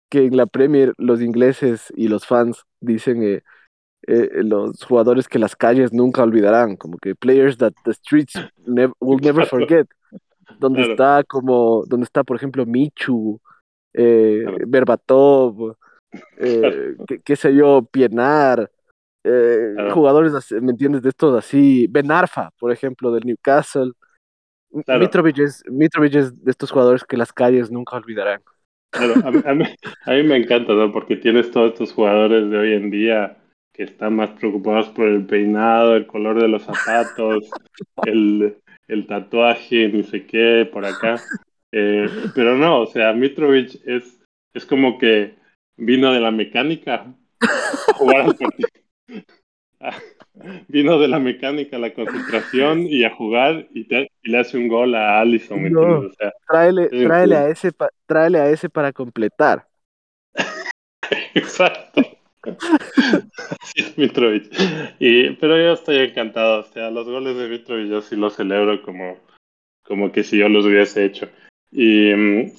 [0.09, 3.41] que en la Premier los ingleses y los fans dicen eh,
[4.07, 8.33] eh, los jugadores que las calles nunca olvidarán, como que players that the streets
[8.99, 9.87] will never forget.
[10.59, 13.39] Donde está como, donde está, por ejemplo, Michu,
[13.93, 15.75] eh, Berbatov,
[16.37, 18.69] eh, qué, sé yo, Pienar,
[19.23, 21.01] eh, jugadores, ¿me entiendes?
[21.01, 23.91] De estos así, Ben Arfa, por ejemplo, del Newcastle.
[24.71, 28.41] Mitrovic, es, Mitrovic es de estos jugadores que las calles nunca olvidarán.
[28.93, 29.63] A, mí,
[30.06, 30.91] a, mí, me encanta, ¿no?
[30.91, 33.38] Porque tienes todos estos jugadores de hoy en día
[33.73, 37.49] que están más preocupados por el peinado, el color de los zapatos,
[38.06, 41.21] el, el tatuaje, ni sé qué, por acá.
[41.71, 44.19] Eh, pero no, o sea, Mitrovic es,
[44.54, 45.36] es como que
[45.78, 48.69] vino de la mecánica a jugar al partido.
[50.67, 53.88] Vino de la mecánica a la concentración y a jugar y,
[54.23, 55.75] le hace un gol a Allison.
[55.75, 57.71] o sea, tráele, a ese
[58.05, 59.67] tráele a ese para completar.
[61.34, 62.01] Exacto.
[62.43, 64.51] Así es Mitrovic.
[64.99, 66.62] Y, pero yo estoy encantado.
[66.62, 69.17] O sea, los goles de Mitrovic yo sí los celebro como,
[69.84, 71.27] como que si yo los hubiese hecho.
[71.71, 72.51] Y um,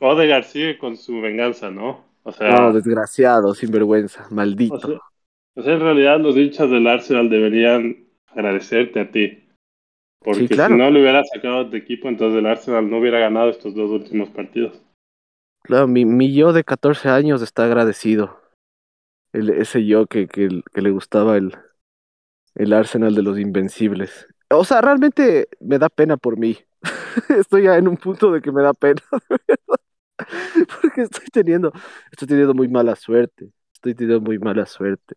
[0.00, 2.04] Odegaard sigue con su venganza, ¿no?
[2.22, 5.00] O sea, no, desgraciado, sinvergüenza, maldito.
[5.56, 9.43] O sea, en realidad los hinchas del Arsenal deberían agradecerte a ti.
[10.24, 13.74] Porque si no le hubiera sacado de equipo, entonces el Arsenal no hubiera ganado estos
[13.74, 14.82] dos últimos partidos.
[15.62, 18.40] Claro, mi, mi yo de 14 años está agradecido.
[19.32, 21.54] El, ese yo que, que, que le gustaba el,
[22.54, 24.26] el Arsenal de los Invencibles.
[24.50, 26.56] O sea, realmente me da pena por mí.
[27.38, 29.02] estoy ya en un punto de que me da pena.
[30.80, 31.72] Porque estoy teniendo,
[32.10, 33.50] estoy teniendo muy mala suerte.
[33.74, 35.16] Estoy teniendo muy mala suerte.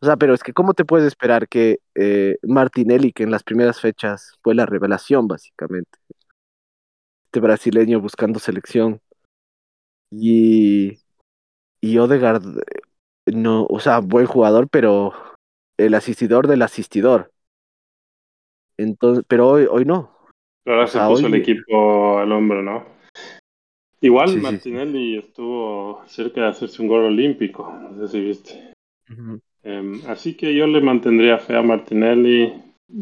[0.00, 3.42] O sea, pero es que ¿cómo te puedes esperar que eh, Martinelli, que en las
[3.42, 5.98] primeras fechas fue la revelación, básicamente,
[7.26, 9.00] este brasileño buscando selección,
[10.10, 10.98] y,
[11.80, 15.12] y Odegaard, eh, no, o sea, buen jugador, pero
[15.76, 17.32] el asistidor del asistidor.
[18.76, 20.16] Entonces, pero hoy, hoy no.
[20.66, 22.94] ahora se puso el equipo al hombro, ¿no?
[24.00, 28.72] Igual Martinelli estuvo cerca de hacerse un gol olímpico, no sé si viste.
[29.64, 32.52] Em, así que yo le mantendría fe a Martinelli.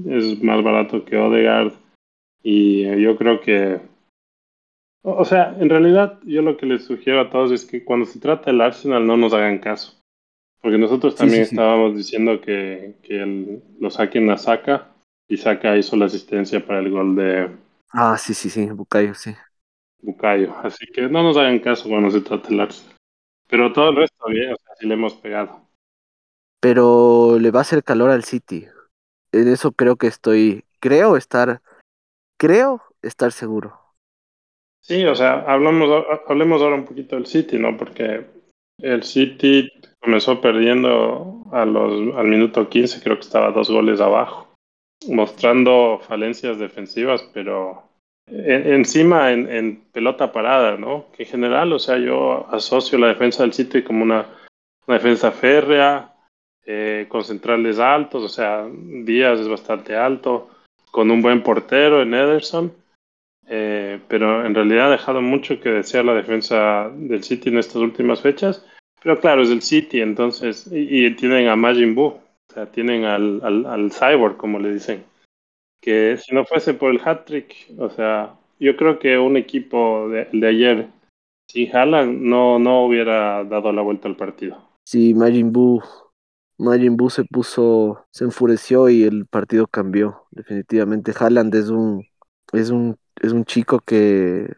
[0.06, 1.72] Es más barato que Odegaard.
[2.42, 3.80] Y eh, yo creo que.
[5.04, 8.20] O, sea, en realidad, yo lo que les sugiero a todos es que cuando se
[8.20, 10.00] trata del Arsenal no nos hagan caso.
[10.60, 14.92] Porque nosotros también estábamos diciendo que, que lo saquen a Saka.
[15.28, 17.50] Y Saka hizo la asistencia para el gol de.
[17.90, 19.34] Ah, sí, sí, sí, Bucayo, sí.
[20.00, 20.54] Bucayo.
[20.62, 22.94] Así que no nos hagan caso cuando se trata del Arsenal.
[23.48, 25.62] Pero todo el resto bien, o sea, sí le hemos pegado
[26.62, 28.66] pero le va a hacer calor al City.
[29.32, 31.60] En eso creo que estoy, creo estar,
[32.38, 33.80] creo estar seguro.
[34.80, 37.76] Sí, o sea, hablamos, hablemos ahora un poquito del City, ¿no?
[37.76, 38.26] Porque
[38.78, 44.54] el City comenzó perdiendo a los, al minuto 15, creo que estaba dos goles abajo,
[45.08, 47.88] mostrando falencias defensivas, pero
[48.28, 51.06] encima en, en, pelota parada, ¿no?
[51.16, 54.26] Que en general, o sea, yo asocio la defensa del City como una,
[54.86, 56.11] una defensa férrea,
[56.64, 60.48] eh, con centrales altos, o sea, Díaz es bastante alto,
[60.90, 62.72] con un buen portero en Ederson,
[63.48, 67.76] eh, pero en realidad ha dejado mucho que desear la defensa del City en estas
[67.76, 68.64] últimas fechas.
[69.02, 72.20] Pero claro, es el City, entonces, y, tienen a Majin Buu, o
[72.54, 75.02] sea, tienen al, al, Cyborg, como le dicen,
[75.80, 80.28] que si no fuese por el hat-trick, o sea, yo creo que un equipo de,
[80.32, 80.86] de ayer
[81.50, 84.56] sin Haaland no, no hubiera dado la vuelta al partido.
[84.84, 85.82] Sí, Majin Buu
[86.62, 90.26] Majin Buu se puso, se enfureció y el partido cambió.
[90.30, 92.06] Definitivamente, Haaland es un,
[92.52, 94.48] es un, es un chico que,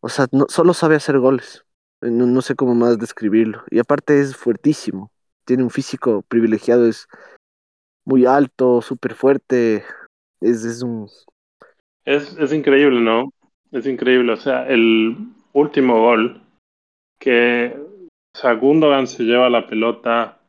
[0.00, 1.64] o sea, no, solo sabe hacer goles.
[2.00, 3.62] No, sé cómo más describirlo.
[3.70, 5.12] Y aparte es fuertísimo.
[5.44, 7.06] Tiene un físico privilegiado, es
[8.04, 9.84] muy alto, súper fuerte.
[10.40, 11.08] Es, es un.
[12.04, 13.32] Es, es increíble, ¿no?
[13.70, 14.32] Es increíble.
[14.32, 15.16] O sea, el
[15.52, 16.42] último gol
[17.20, 17.76] que
[18.60, 20.41] Gundogan se lleva la pelota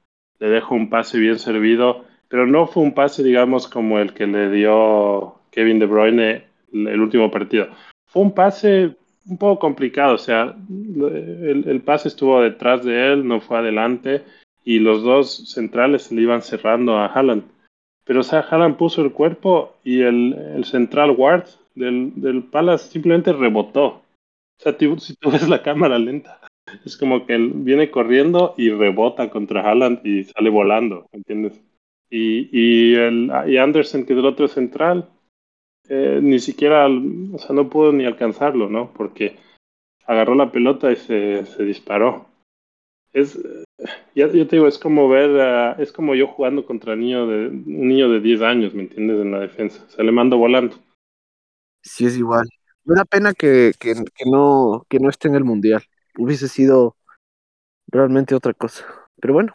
[0.43, 4.27] le dejo un pase bien servido, pero no fue un pase, digamos, como el que
[4.27, 7.69] le dio Kevin De Bruyne el último partido.
[8.07, 8.93] Fue un pase
[9.25, 14.23] un poco complicado, o sea, el, pase estuvo detrás de él, no fue adelante,
[14.65, 17.43] y los dos centrales le iban cerrando a Haaland.
[18.03, 23.31] Pero, o sea, Haaland puso el cuerpo y el, central guard del, del Palace simplemente
[23.31, 23.85] rebotó.
[23.85, 24.01] O
[24.57, 26.41] sea, si tú ves la cámara lenta,
[26.85, 31.61] es como que él viene corriendo y rebota contra Haaland y sale volando, ¿entiendes?
[32.09, 35.09] Y, y, el, y Anderson, que es el otro central,
[35.89, 38.93] eh, ni siquiera, o sea, no pudo ni alcanzarlo, ¿no?
[38.93, 39.37] Porque
[40.05, 42.27] agarró la pelota y se, se disparó.
[43.11, 43.37] Es,
[44.15, 48.09] yo te digo, es como ver, es como yo jugando contra niño de, un niño
[48.09, 49.19] de 10 años, ¿me entiendes?
[49.19, 49.87] En la defensa.
[49.89, 50.75] Se le mando volando.
[51.81, 52.47] Sí, es igual.
[52.85, 55.83] Una pena que, que, que, no, que no esté en el Mundial.
[56.17, 56.95] Hubiese sido
[57.87, 58.85] realmente otra cosa.
[59.19, 59.53] Pero bueno.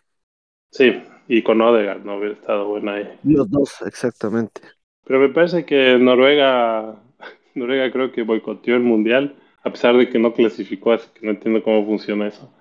[0.71, 3.18] Sí, y con Odegaard no hubiera estado buena ahí.
[3.25, 4.61] Los dos, exactamente.
[5.05, 6.97] Pero me parece que Noruega,
[7.55, 11.33] Noruega creo que boicoteó el Mundial, a pesar de que no clasificó, así que no
[11.33, 12.53] entiendo cómo funciona eso.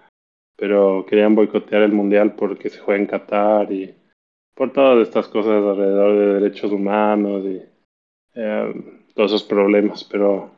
[0.55, 3.95] Pero querían boicotear el Mundial porque se juega en Qatar y
[4.55, 7.61] por todas estas cosas alrededor de derechos humanos y
[8.33, 8.73] eh,
[9.13, 10.03] todos esos problemas.
[10.03, 10.56] Pero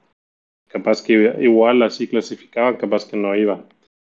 [0.69, 3.65] capaz que igual así clasificaban, capaz que no iban.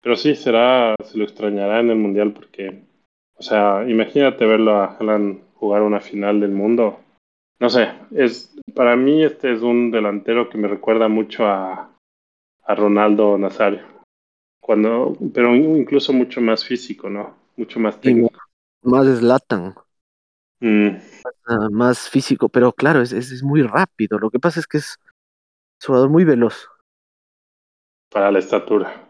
[0.02, 2.82] Pero sí, será, se lo extrañará en el Mundial porque,
[3.34, 7.00] o sea, imagínate verlo a Haaland jugar una final del mundo.
[7.58, 11.90] No sé, es para mí este es un delantero que me recuerda mucho a,
[12.64, 13.82] a Ronaldo Nazario.
[14.60, 17.34] Cuando, pero incluso mucho más físico, ¿no?
[17.56, 18.38] Mucho más técnico.
[18.82, 19.74] más Slatan.
[20.60, 20.88] Mm.
[21.46, 24.18] Más, más, físico, pero claro, es, es, es, muy rápido.
[24.18, 24.98] Lo que pasa es que es
[25.82, 26.68] un jugador muy veloz.
[28.10, 29.08] Para la estatura.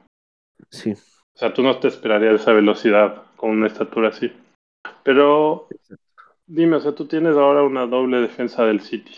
[0.70, 0.92] Sí.
[0.92, 4.32] O sea, tú no te esperarías esa velocidad con una estatura así.
[5.02, 5.68] Pero
[6.46, 9.14] dime, o sea, tú tienes ahora una doble defensa del City.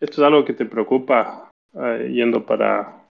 [0.00, 3.08] ¿Esto es algo que te preocupa eh, yendo para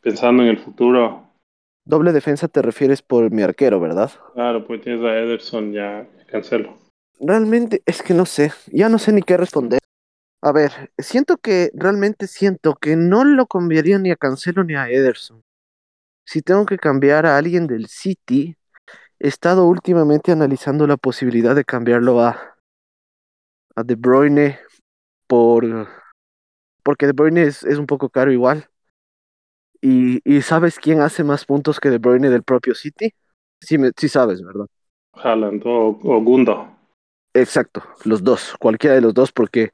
[0.00, 1.30] pensando en el futuro?
[1.84, 4.10] Doble defensa te refieres por mi arquero, ¿verdad?
[4.34, 6.74] Claro, pues tienes a Ederson ya cancelo.
[7.20, 9.80] Realmente es que no sé, ya no sé ni qué responder.
[10.42, 14.88] A ver, siento que realmente siento que no lo cambiaría ni a Cancelo ni a
[14.88, 15.42] Ederson
[16.30, 18.56] si tengo que cambiar a alguien del City,
[19.18, 22.56] he estado últimamente analizando la posibilidad de cambiarlo a,
[23.74, 24.60] a De Bruyne
[25.26, 25.88] por
[26.84, 28.68] porque De Bruyne es, es un poco caro igual.
[29.82, 33.12] Y, y, ¿sabes quién hace más puntos que De Bruyne del propio City?
[33.60, 34.66] Sí, me, sí sabes, ¿verdad?
[35.14, 36.76] Haaland o, o Gundo.
[37.34, 39.70] Exacto, los dos, cualquiera de los dos, porque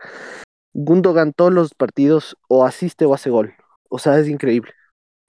[0.78, 3.54] Gundogan todos los partidos o asiste o hace gol.
[3.88, 4.72] O sea, es increíble,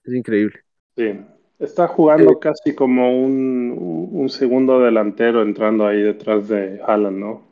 [0.04, 0.60] es increíble.
[0.94, 1.18] Sí,
[1.58, 7.42] está jugando eh, casi como un, un, segundo delantero entrando ahí detrás de Haaland, ¿no?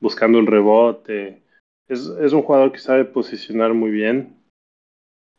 [0.00, 1.42] Buscando el rebote.
[1.88, 4.42] Es, es un jugador que sabe posicionar muy bien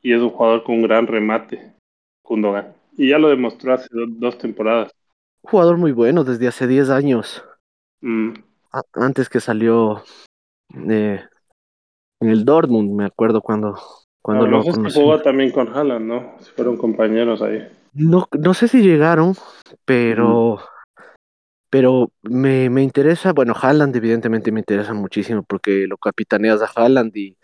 [0.03, 1.73] y es un jugador con un gran remate,
[2.21, 2.75] Kundogan.
[2.95, 4.91] Y ya lo demostró hace do, dos temporadas.
[5.41, 7.43] Un jugador muy bueno desde hace 10 años.
[8.01, 8.33] Mm.
[8.93, 10.03] Antes que salió
[10.87, 11.23] eh,
[12.19, 13.77] en el Dortmund, me acuerdo cuando
[14.27, 16.35] cuando no, no sé si jugó también con Haaland, ¿no?
[16.41, 17.65] Si fueron compañeros ahí.
[17.93, 19.35] No, no sé si llegaron,
[19.85, 20.55] pero.
[20.55, 20.59] Mm.
[21.69, 27.15] Pero me, me interesa, bueno, Haaland evidentemente me interesa muchísimo porque lo capitaneas a Haaland
[27.15, 27.35] y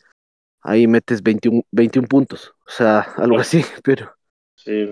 [0.62, 4.14] ahí metes 21, 21 puntos, o sea, algo así, pero...
[4.56, 4.90] Sí,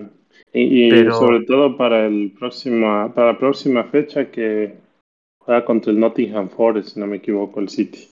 [0.52, 1.14] y, y pero...
[1.14, 4.76] sobre todo para, el próximo, para la próxima fecha que
[5.38, 8.11] juega contra el Nottingham Forest, si no me equivoco, el City.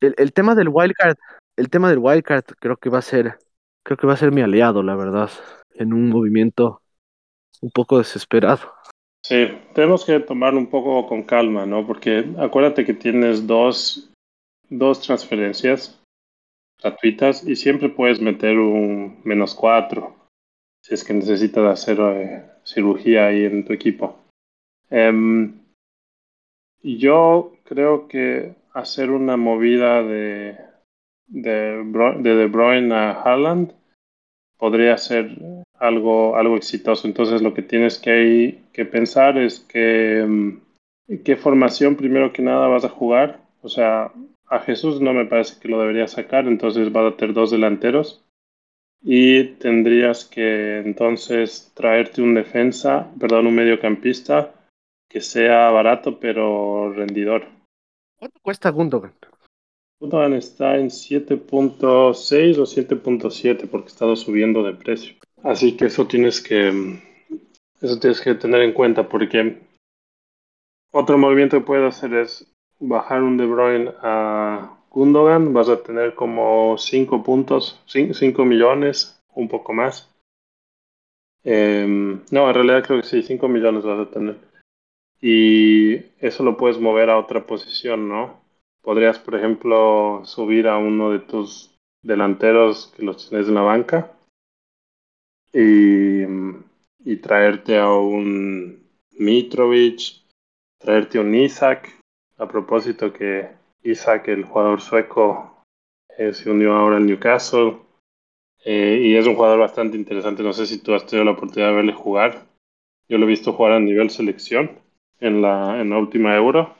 [0.00, 1.16] El, el tema del wildcard,
[1.56, 3.38] el tema del wildcard creo que va a ser,
[3.84, 5.30] creo que va a ser mi aliado, la verdad,
[5.74, 6.82] en un movimiento
[7.60, 8.72] un poco desesperado.
[9.24, 11.86] Sí, tenemos que tomarlo un poco con calma, ¿no?
[11.86, 14.10] Porque acuérdate que tienes dos,
[14.70, 16.00] dos transferencias
[16.80, 20.14] gratuitas y siempre puedes meter un menos cuatro
[20.80, 24.16] si es que necesitas hacer eh, cirugía ahí en tu equipo.
[24.90, 25.60] Um,
[26.82, 30.68] yo creo que hacer una movida de
[31.28, 31.84] de,
[32.22, 33.72] de Bruyne a Haaland
[34.56, 35.30] podría ser
[35.78, 37.06] algo, algo exitoso.
[37.06, 42.66] Entonces lo que tienes que, que pensar es que mm, qué formación primero que nada
[42.66, 43.40] vas a jugar.
[43.62, 44.12] O sea,
[44.46, 48.24] a Jesús no me parece que lo deberías sacar, entonces vas a tener dos delanteros
[49.02, 54.54] y tendrías que entonces traerte un defensa, perdón, un mediocampista
[55.08, 57.57] que sea barato pero rendidor.
[58.18, 59.12] ¿Cuánto cuesta Gundogan?
[60.00, 65.14] Gundogan está en 7.6 o 7.7 porque estado subiendo de precio.
[65.42, 66.98] Así que eso tienes que
[67.80, 69.60] eso tienes que tener en cuenta porque
[70.90, 76.14] otro movimiento que puedes hacer es bajar un De Bruyne a Gundogan, vas a tener
[76.14, 80.10] como 5 puntos, 5 millones, un poco más.
[81.44, 81.86] Eh,
[82.30, 84.36] no, en realidad creo que sí, 5 millones vas a tener.
[85.20, 88.48] Y eso lo puedes mover a otra posición, ¿no?
[88.88, 94.12] podrías, por ejemplo, subir a uno de tus delanteros que los tienes en la banca
[95.52, 98.88] y, traerte a un
[99.18, 100.22] Mitrovic,
[100.78, 102.00] traerte un Isaac.
[102.38, 103.50] A propósito que
[103.82, 105.62] Isaac, el jugador sueco,
[106.16, 107.76] eh, se unió ahora al Newcastle
[108.64, 110.42] eh, y es un jugador bastante interesante.
[110.42, 112.46] No sé si tú has tenido la oportunidad de verle jugar.
[113.06, 114.78] Yo lo he visto jugar a nivel selección
[115.20, 116.78] en la, en la última Euro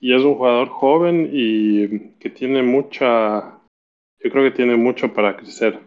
[0.00, 3.58] y es un jugador joven y que tiene mucha,
[4.20, 5.80] yo creo que tiene mucho para crecer.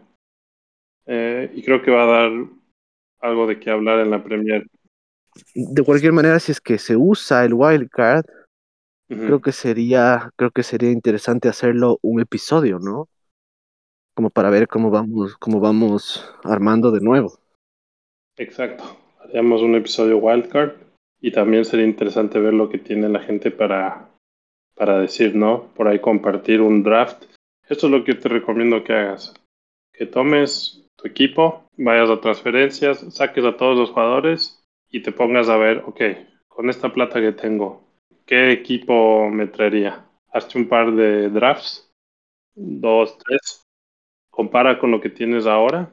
[1.06, 2.30] Eh, y creo que va a dar
[3.20, 4.66] algo de qué hablar en la Premier.
[5.54, 8.26] De cualquier manera, si es que se usa el wildcard,
[9.08, 13.08] creo que sería, creo que sería interesante hacerlo un episodio, ¿no?
[14.14, 17.38] Como para ver cómo vamos, cómo vamos armando de nuevo.
[18.36, 18.84] Exacto.
[19.20, 20.72] Haríamos un episodio wildcard
[21.22, 24.10] y también sería interesante ver lo que tiene la gente para,
[24.74, 25.72] para decir, ¿no?
[25.74, 27.24] Por ahí compartir un draft.
[27.68, 29.32] Esto es lo que te recomiendo que hagas.
[29.92, 35.48] Que tomes tu equipo, vayas a transferencias, saques a todos los jugadores y te pongas
[35.48, 36.00] a ver, ok,
[36.48, 37.84] con esta plata que tengo,
[38.26, 40.04] ¿qué equipo me traería?
[40.32, 41.88] Hazte un par de drafts,
[42.54, 43.64] dos, tres,
[44.28, 45.92] compara con lo que tienes ahora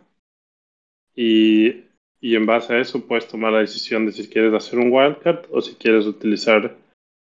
[1.15, 1.84] y,
[2.22, 5.45] y en base a eso puedes tomar la decisión de si quieres hacer un wildcard
[5.51, 6.76] o si quieres utilizar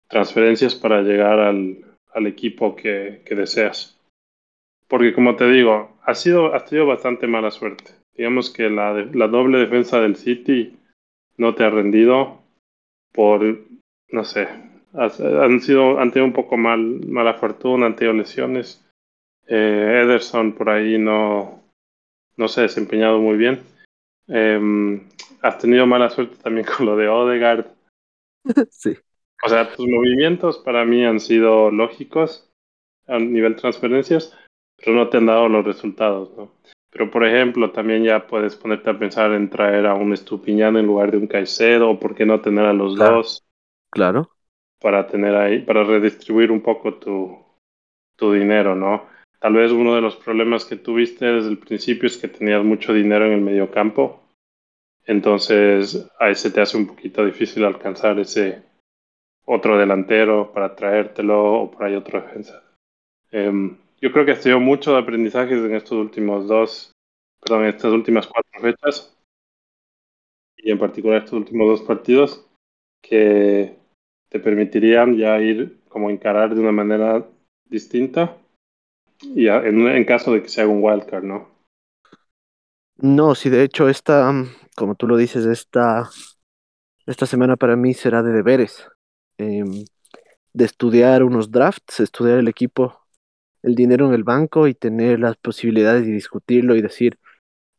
[0.08, 1.78] transferencias para llegar al,
[2.14, 3.98] al equipo que, que, deseas.
[4.88, 7.92] Porque como te digo, ha sido, ha sido bastante mala suerte.
[8.16, 10.78] Digamos que la, la doble defensa del City
[11.38, 12.42] no te ha rendido
[13.14, 13.60] por,
[14.10, 14.50] no sé,
[14.94, 18.86] han, sido, han tenido un poco mal, mala fortuna, han tenido lesiones.
[19.48, 21.64] Eh, Ederson por ahí no,
[22.38, 23.62] no se ha desempeñado muy bien.
[24.34, 25.02] Eh,
[25.42, 27.68] has tenido mala suerte también con lo de Odegaard.
[28.72, 28.98] Sí.
[29.44, 32.52] O sea, tus movimientos para mí han sido lógicos
[33.08, 34.38] a nivel transferencias,
[34.78, 36.52] pero no te han dado los resultados, ¿no?
[36.92, 40.86] Pero, por ejemplo, también ya puedes ponerte a pensar en traer a un Estupiñán en
[40.86, 43.16] lugar de un Caicedo, o por qué no tener a los claro.
[43.18, 43.44] dos.
[43.90, 44.30] Claro.
[44.80, 47.38] Para tener ahí, para redistribuir un poco tu,
[48.16, 49.08] tu dinero, ¿no?
[49.40, 52.94] Tal vez uno de los problemas que tuviste desde el principio es que tenías mucho
[52.94, 54.21] dinero en el medio campo.
[55.06, 58.62] Entonces, ahí se te hace un poquito difícil alcanzar ese
[59.46, 62.64] otro delantero para traértelo o por ahí otra defensa.
[63.34, 66.92] Um, yo creo que ha sido mucho de aprendizajes en estos últimos dos,
[67.40, 69.18] perdón, en estas últimas cuatro fechas
[70.58, 72.48] y en particular estos últimos dos partidos
[73.02, 73.76] que
[74.30, 77.26] te permitirían ya ir como encarar de una manera
[77.66, 78.38] distinta
[79.22, 81.51] y en, en, caso de que se haga un wildcard, ¿no?
[83.02, 84.32] No, sí, de hecho esta,
[84.76, 86.10] como tú lo dices, esta,
[87.06, 88.88] esta semana para mí será de deberes,
[89.38, 89.64] eh,
[90.54, 93.02] de estudiar unos drafts, estudiar el equipo
[93.64, 97.20] el dinero en el banco y tener las posibilidades de discutirlo y decir,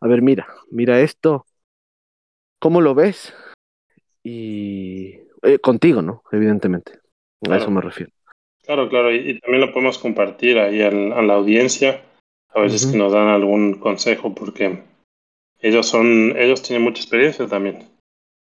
[0.01, 1.47] a ver, mira, mira esto,
[2.61, 3.35] ¿cómo lo ves?
[4.23, 6.23] Y eh, contigo, ¿no?
[6.31, 7.01] Evidentemente,
[7.41, 7.55] claro.
[7.55, 8.13] a eso me refiero.
[8.63, 12.03] Claro, claro, y, y también lo podemos compartir ahí al, a la audiencia,
[12.51, 12.93] a veces uh -huh.
[12.93, 14.85] que nos dan algún consejo, porque
[15.63, 17.89] ellos son, ellos tienen mucha experiencia también,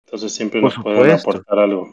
[0.06, 1.00] entonces siempre Por nos supuesto.
[1.00, 1.88] pueden aportar algo.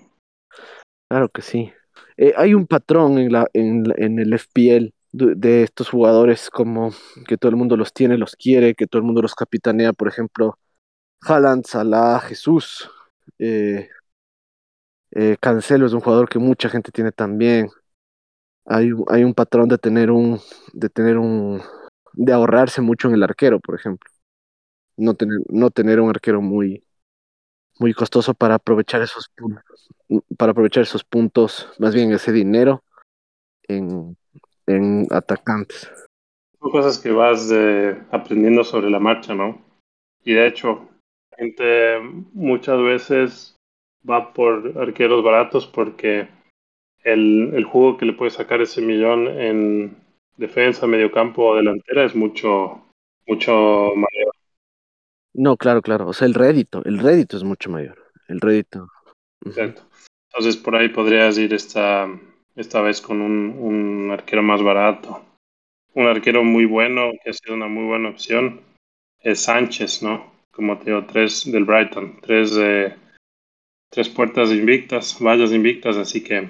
[1.09, 1.71] Claro que sí.
[2.17, 6.91] Eh, hay un patrón en, la, en, en el FPL de estos jugadores como
[7.27, 10.07] que todo el mundo los tiene, los quiere, que todo el mundo los capitanea, por
[10.07, 10.57] ejemplo,
[11.21, 12.89] Haaland, Salah, Jesús,
[13.39, 13.89] eh,
[15.11, 17.69] eh, Cancelo es un jugador que mucha gente tiene también.
[18.65, 20.39] Hay, hay un patrón de tener un,
[20.73, 21.61] de tener un,
[22.13, 24.09] de ahorrarse mucho en el arquero, por ejemplo.
[24.99, 26.83] No tener, no tener un arquero muy,
[27.79, 29.89] muy costoso para aprovechar esos puntos,
[30.37, 32.83] para aprovechar esos puntos, más bien ese dinero
[33.67, 34.17] en,
[34.67, 35.89] en atacantes.
[36.59, 39.61] Son cosas que vas eh, aprendiendo sobre la marcha, ¿no?
[40.25, 40.89] Y de hecho,
[41.31, 41.99] la gente
[42.33, 43.55] muchas veces
[44.07, 46.27] va por arqueros baratos porque
[47.03, 49.97] el, el jugo que le puede sacar ese millón en
[50.35, 52.81] defensa, mediocampo o delantera es mucho,
[53.25, 54.33] mucho mayor.
[55.33, 56.07] No, claro, claro.
[56.07, 57.97] O sea, el rédito, el rédito es mucho mayor.
[58.27, 58.87] El rédito.
[59.45, 59.83] Exacto.
[60.31, 62.07] Entonces por ahí podrías ir esta,
[62.55, 65.25] esta vez con un, un, arquero más barato.
[65.93, 68.61] Un arquero muy bueno, que ha sido una muy buena opción,
[69.21, 70.31] es Sánchez, ¿no?
[70.51, 72.95] Como te digo, tres del Brighton, tres, eh,
[73.89, 76.49] tres puertas invictas, vallas invictas, así que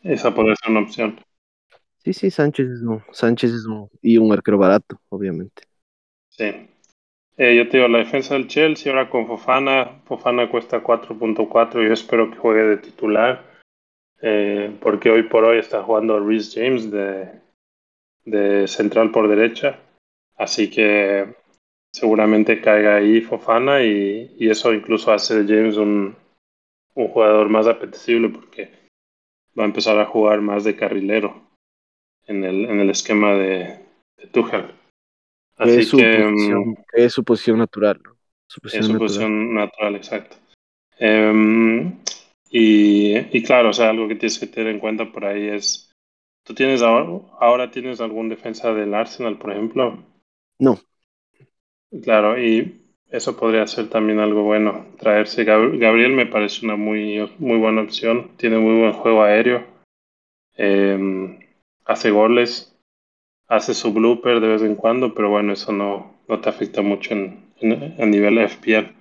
[0.00, 1.20] esa podría ser una opción.
[1.98, 5.64] Sí, sí, Sánchez es un, Sánchez es un, y un arquero barato, obviamente.
[6.30, 6.68] Sí.
[7.38, 11.88] Eh, yo te digo, la defensa del Chelsea ahora con Fofana, Fofana cuesta 4.4 y
[11.88, 13.44] yo espero que juegue de titular
[14.22, 17.28] eh, porque hoy por hoy está jugando Rhys James de,
[18.24, 19.78] de, central por derecha,
[20.36, 21.34] así que
[21.92, 26.16] seguramente caiga ahí Fofana y, y eso incluso hace de James un,
[26.94, 28.70] un, jugador más apetecible porque
[29.58, 31.42] va a empezar a jugar más de carrilero.
[32.26, 33.78] en el, en el esquema de,
[34.16, 34.75] de Tuchel.
[35.56, 38.00] Así es su que posición, mm, es su posición natural.
[38.46, 39.08] Su posición es su natural.
[39.08, 40.36] posición natural, exacto.
[41.00, 41.98] Um,
[42.50, 45.90] y, y, claro, o sea, algo que tienes que tener en cuenta por ahí es,
[46.44, 49.98] ¿tú tienes ahora, ahora tienes algún defensa del Arsenal, por ejemplo?
[50.58, 50.78] No.
[52.02, 54.86] Claro, y eso podría ser también algo bueno.
[54.98, 58.32] Traerse Gabriel me parece una muy, muy buena opción.
[58.36, 59.64] Tiene muy buen juego aéreo.
[60.56, 61.38] Eh,
[61.84, 62.75] hace goles.
[63.48, 67.14] Hace su blooper de vez en cuando, pero bueno, eso no, no te afecta mucho
[67.14, 68.94] en, en, a nivel FPL.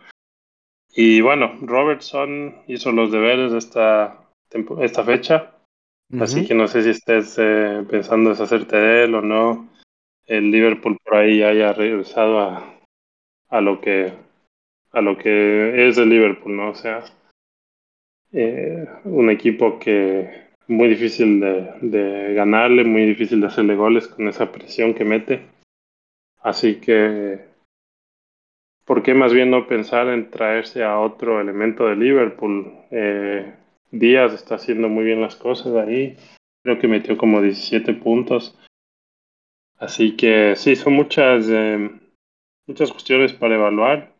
[0.96, 4.22] Y bueno, Robertson hizo los deberes de esta,
[4.82, 5.52] esta fecha.
[6.20, 9.70] Así que no sé si estés eh, pensando en deshacerte de él o no.
[10.26, 12.80] El Liverpool por ahí haya regresado a,
[13.50, 14.14] a lo que
[14.91, 16.70] a lo que es el Liverpool, ¿no?
[16.70, 17.04] O sea,
[18.32, 24.28] eh, un equipo que muy difícil de, de, ganarle, muy difícil de hacerle goles con
[24.28, 25.41] esa presión que mete.
[26.41, 27.39] Así que,
[28.86, 32.72] ¿por qué más bien no pensar en traerse a otro elemento de Liverpool?
[32.91, 33.53] Eh,
[33.91, 36.18] Díaz está haciendo muy bien las cosas ahí.
[36.63, 38.57] Creo que metió como 17 puntos.
[39.78, 41.89] Así que sí, son muchas, eh,
[42.68, 44.13] muchas cuestiones para evaluar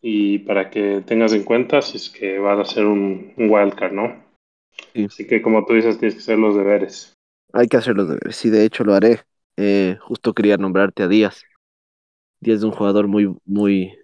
[0.00, 3.92] y para que tengas en cuenta si es que vas a hacer un, un wildcard,
[3.92, 4.27] ¿no?
[4.94, 5.04] Sí.
[5.04, 7.14] Así que como tú dices, tienes que hacer los deberes.
[7.52, 9.20] Hay que hacer los deberes, sí, de hecho lo haré.
[9.56, 11.42] Eh, justo quería nombrarte a Díaz.
[12.40, 13.98] Díaz es un jugador muy, muy,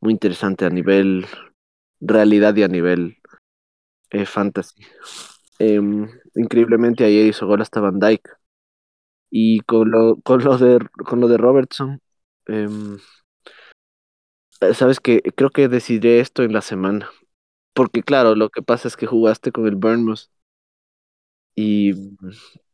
[0.00, 1.26] muy interesante a nivel
[2.00, 3.16] realidad y a nivel
[4.10, 4.82] eh, fantasy.
[5.58, 5.80] Eh,
[6.34, 8.30] increíblemente ayer hizo gol hasta Van Dyke.
[9.30, 12.00] Y con lo, con lo de con lo de Robertson,
[12.46, 12.98] em,
[14.74, 17.10] sabes que creo que decidiré esto en la semana.
[17.76, 20.30] Porque claro, lo que pasa es que jugaste con el Burnmouth
[21.54, 21.92] y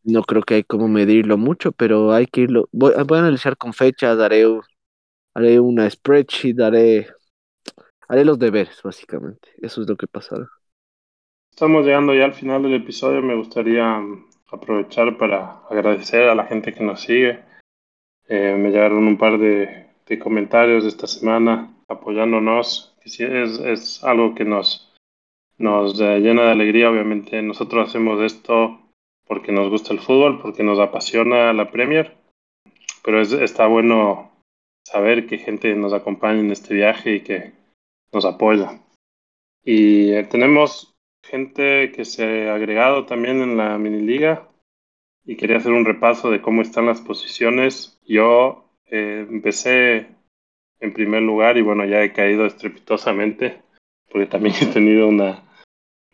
[0.04, 2.68] no creo que hay como medirlo mucho, pero hay que irlo.
[2.70, 4.44] Voy, voy a analizar con fecha, daré,
[5.34, 7.08] haré una spreadsheet, daré,
[8.06, 9.48] haré los deberes, básicamente.
[9.60, 10.48] Eso es lo que pasará.
[11.50, 13.22] Estamos llegando ya al final del episodio.
[13.22, 17.40] Me gustaría mm, aprovechar para agradecer a la gente que nos sigue.
[18.28, 22.94] Eh, me llegaron un par de, de comentarios esta semana apoyándonos.
[23.04, 24.91] Es, es algo que nos,
[25.58, 27.42] nos eh, llena de alegría, obviamente.
[27.42, 28.80] Nosotros hacemos esto
[29.26, 32.16] porque nos gusta el fútbol, porque nos apasiona la Premier,
[33.04, 34.30] pero es, está bueno
[34.84, 37.52] saber que gente nos acompaña en este viaje y que
[38.12, 38.80] nos apoya.
[39.64, 40.94] Y eh, tenemos
[41.24, 44.48] gente que se ha agregado también en la mini liga
[45.24, 48.00] y quería hacer un repaso de cómo están las posiciones.
[48.06, 50.08] Yo eh, empecé
[50.80, 53.62] en primer lugar y bueno, ya he caído estrepitosamente
[54.12, 55.42] porque también he tenido una,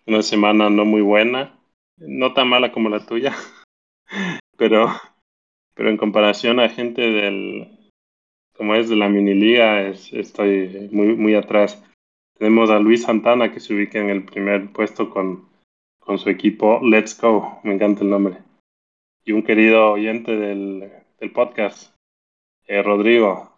[0.07, 1.59] una semana no muy buena,
[1.99, 3.35] no tan mala como la tuya,
[4.57, 4.89] pero,
[5.75, 7.91] pero en comparación a gente del,
[8.57, 11.83] como es de la mini liga, es, estoy muy, muy atrás.
[12.39, 15.49] Tenemos a Luis Santana que se ubica en el primer puesto con,
[15.99, 18.39] con su equipo Let's Go, me encanta el nombre.
[19.25, 21.93] Y un querido oyente del, del podcast,
[22.69, 23.53] eh, Rodrigo,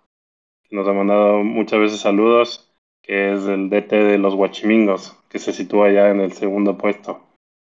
[0.62, 2.69] que nos ha mandado muchas veces saludos
[3.10, 7.20] que es el DT de los Guachimingos, que se sitúa ya en el segundo puesto.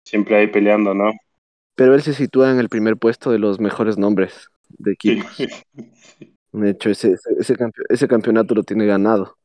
[0.03, 1.13] Siempre ahí peleando, ¿no?
[1.75, 5.37] Pero él se sitúa en el primer puesto de los mejores nombres de equipos.
[6.53, 9.37] De hecho, ese, ese, campeonato lo tiene ganado.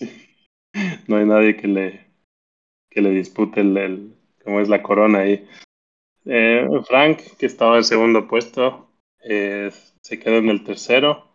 [1.08, 2.06] No hay nadie que le,
[2.88, 5.46] que le dispute el, el cómo es la corona ahí.
[6.24, 8.88] Eh, Frank, que estaba en el segundo puesto,
[9.22, 9.70] eh,
[10.00, 11.33] se quedó en el tercero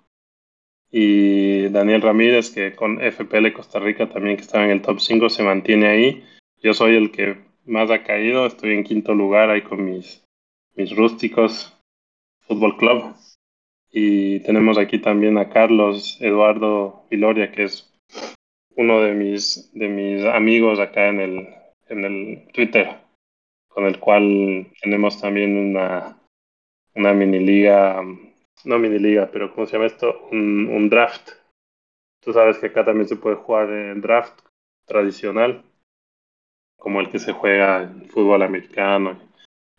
[0.91, 5.29] y Daniel Ramírez, que con FPL Costa Rica también que estaba en el top 5,
[5.29, 6.23] se mantiene ahí.
[6.61, 10.25] Yo soy el que más ha caído, estoy en quinto lugar ahí con mis,
[10.75, 11.77] mis rústicos
[12.41, 13.15] Fútbol Club.
[13.91, 17.91] Y tenemos aquí también a Carlos Eduardo Viloria, que es
[18.75, 21.49] uno de mis, de mis amigos acá en el,
[21.89, 22.87] en el Twitter,
[23.67, 26.17] con el cual tenemos también una,
[26.95, 28.03] una mini liga
[28.65, 30.27] no mini liga, pero ¿cómo se llama esto?
[30.31, 31.31] Un, draft.
[32.21, 34.41] Tú sabes que acá también se puede jugar en draft
[34.85, 35.63] tradicional,
[36.77, 39.17] como el que se juega en fútbol americano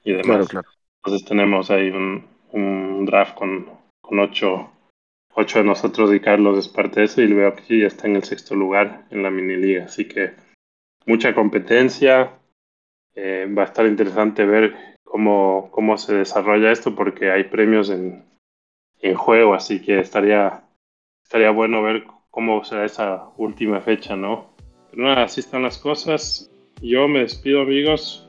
[0.05, 0.25] y demás.
[0.27, 0.69] Claro, claro.
[1.05, 3.67] Entonces tenemos ahí un, un draft con,
[4.01, 4.71] con ocho,
[5.35, 8.17] ocho de nosotros y Carlos es parte de eso y veo que ya está en
[8.17, 9.85] el sexto lugar en la mini liga.
[9.85, 10.33] Así que
[11.07, 12.37] mucha competencia.
[13.17, 18.30] Eh, va a estar interesante ver cómo, cómo se desarrolla esto porque hay premios en,
[19.03, 20.63] en juego, así que estaría,
[21.23, 24.55] estaría bueno ver cómo será esa última fecha, ¿no?
[24.91, 26.51] Pero nada, así están las cosas.
[26.83, 28.29] Yo me despido, amigos.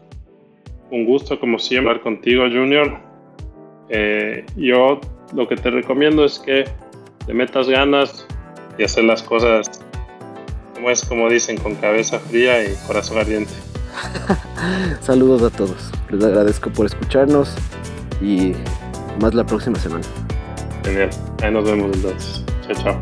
[0.90, 3.00] Un gusto, como siempre, hablar contigo, Junior.
[3.90, 5.00] Eh, yo
[5.34, 6.66] lo que te recomiendo es que
[7.26, 8.28] te metas ganas
[8.78, 9.84] y hacer las cosas
[10.74, 13.52] como es, como dicen, con cabeza fría y corazón ardiente.
[15.02, 15.92] Saludos a todos.
[16.10, 17.56] Les agradezco por escucharnos
[18.22, 18.54] y
[19.20, 20.06] más la próxima semana.
[20.84, 21.10] Genial.
[21.42, 22.44] Ahí nos vemos entonces.
[22.68, 23.00] Chao, chao.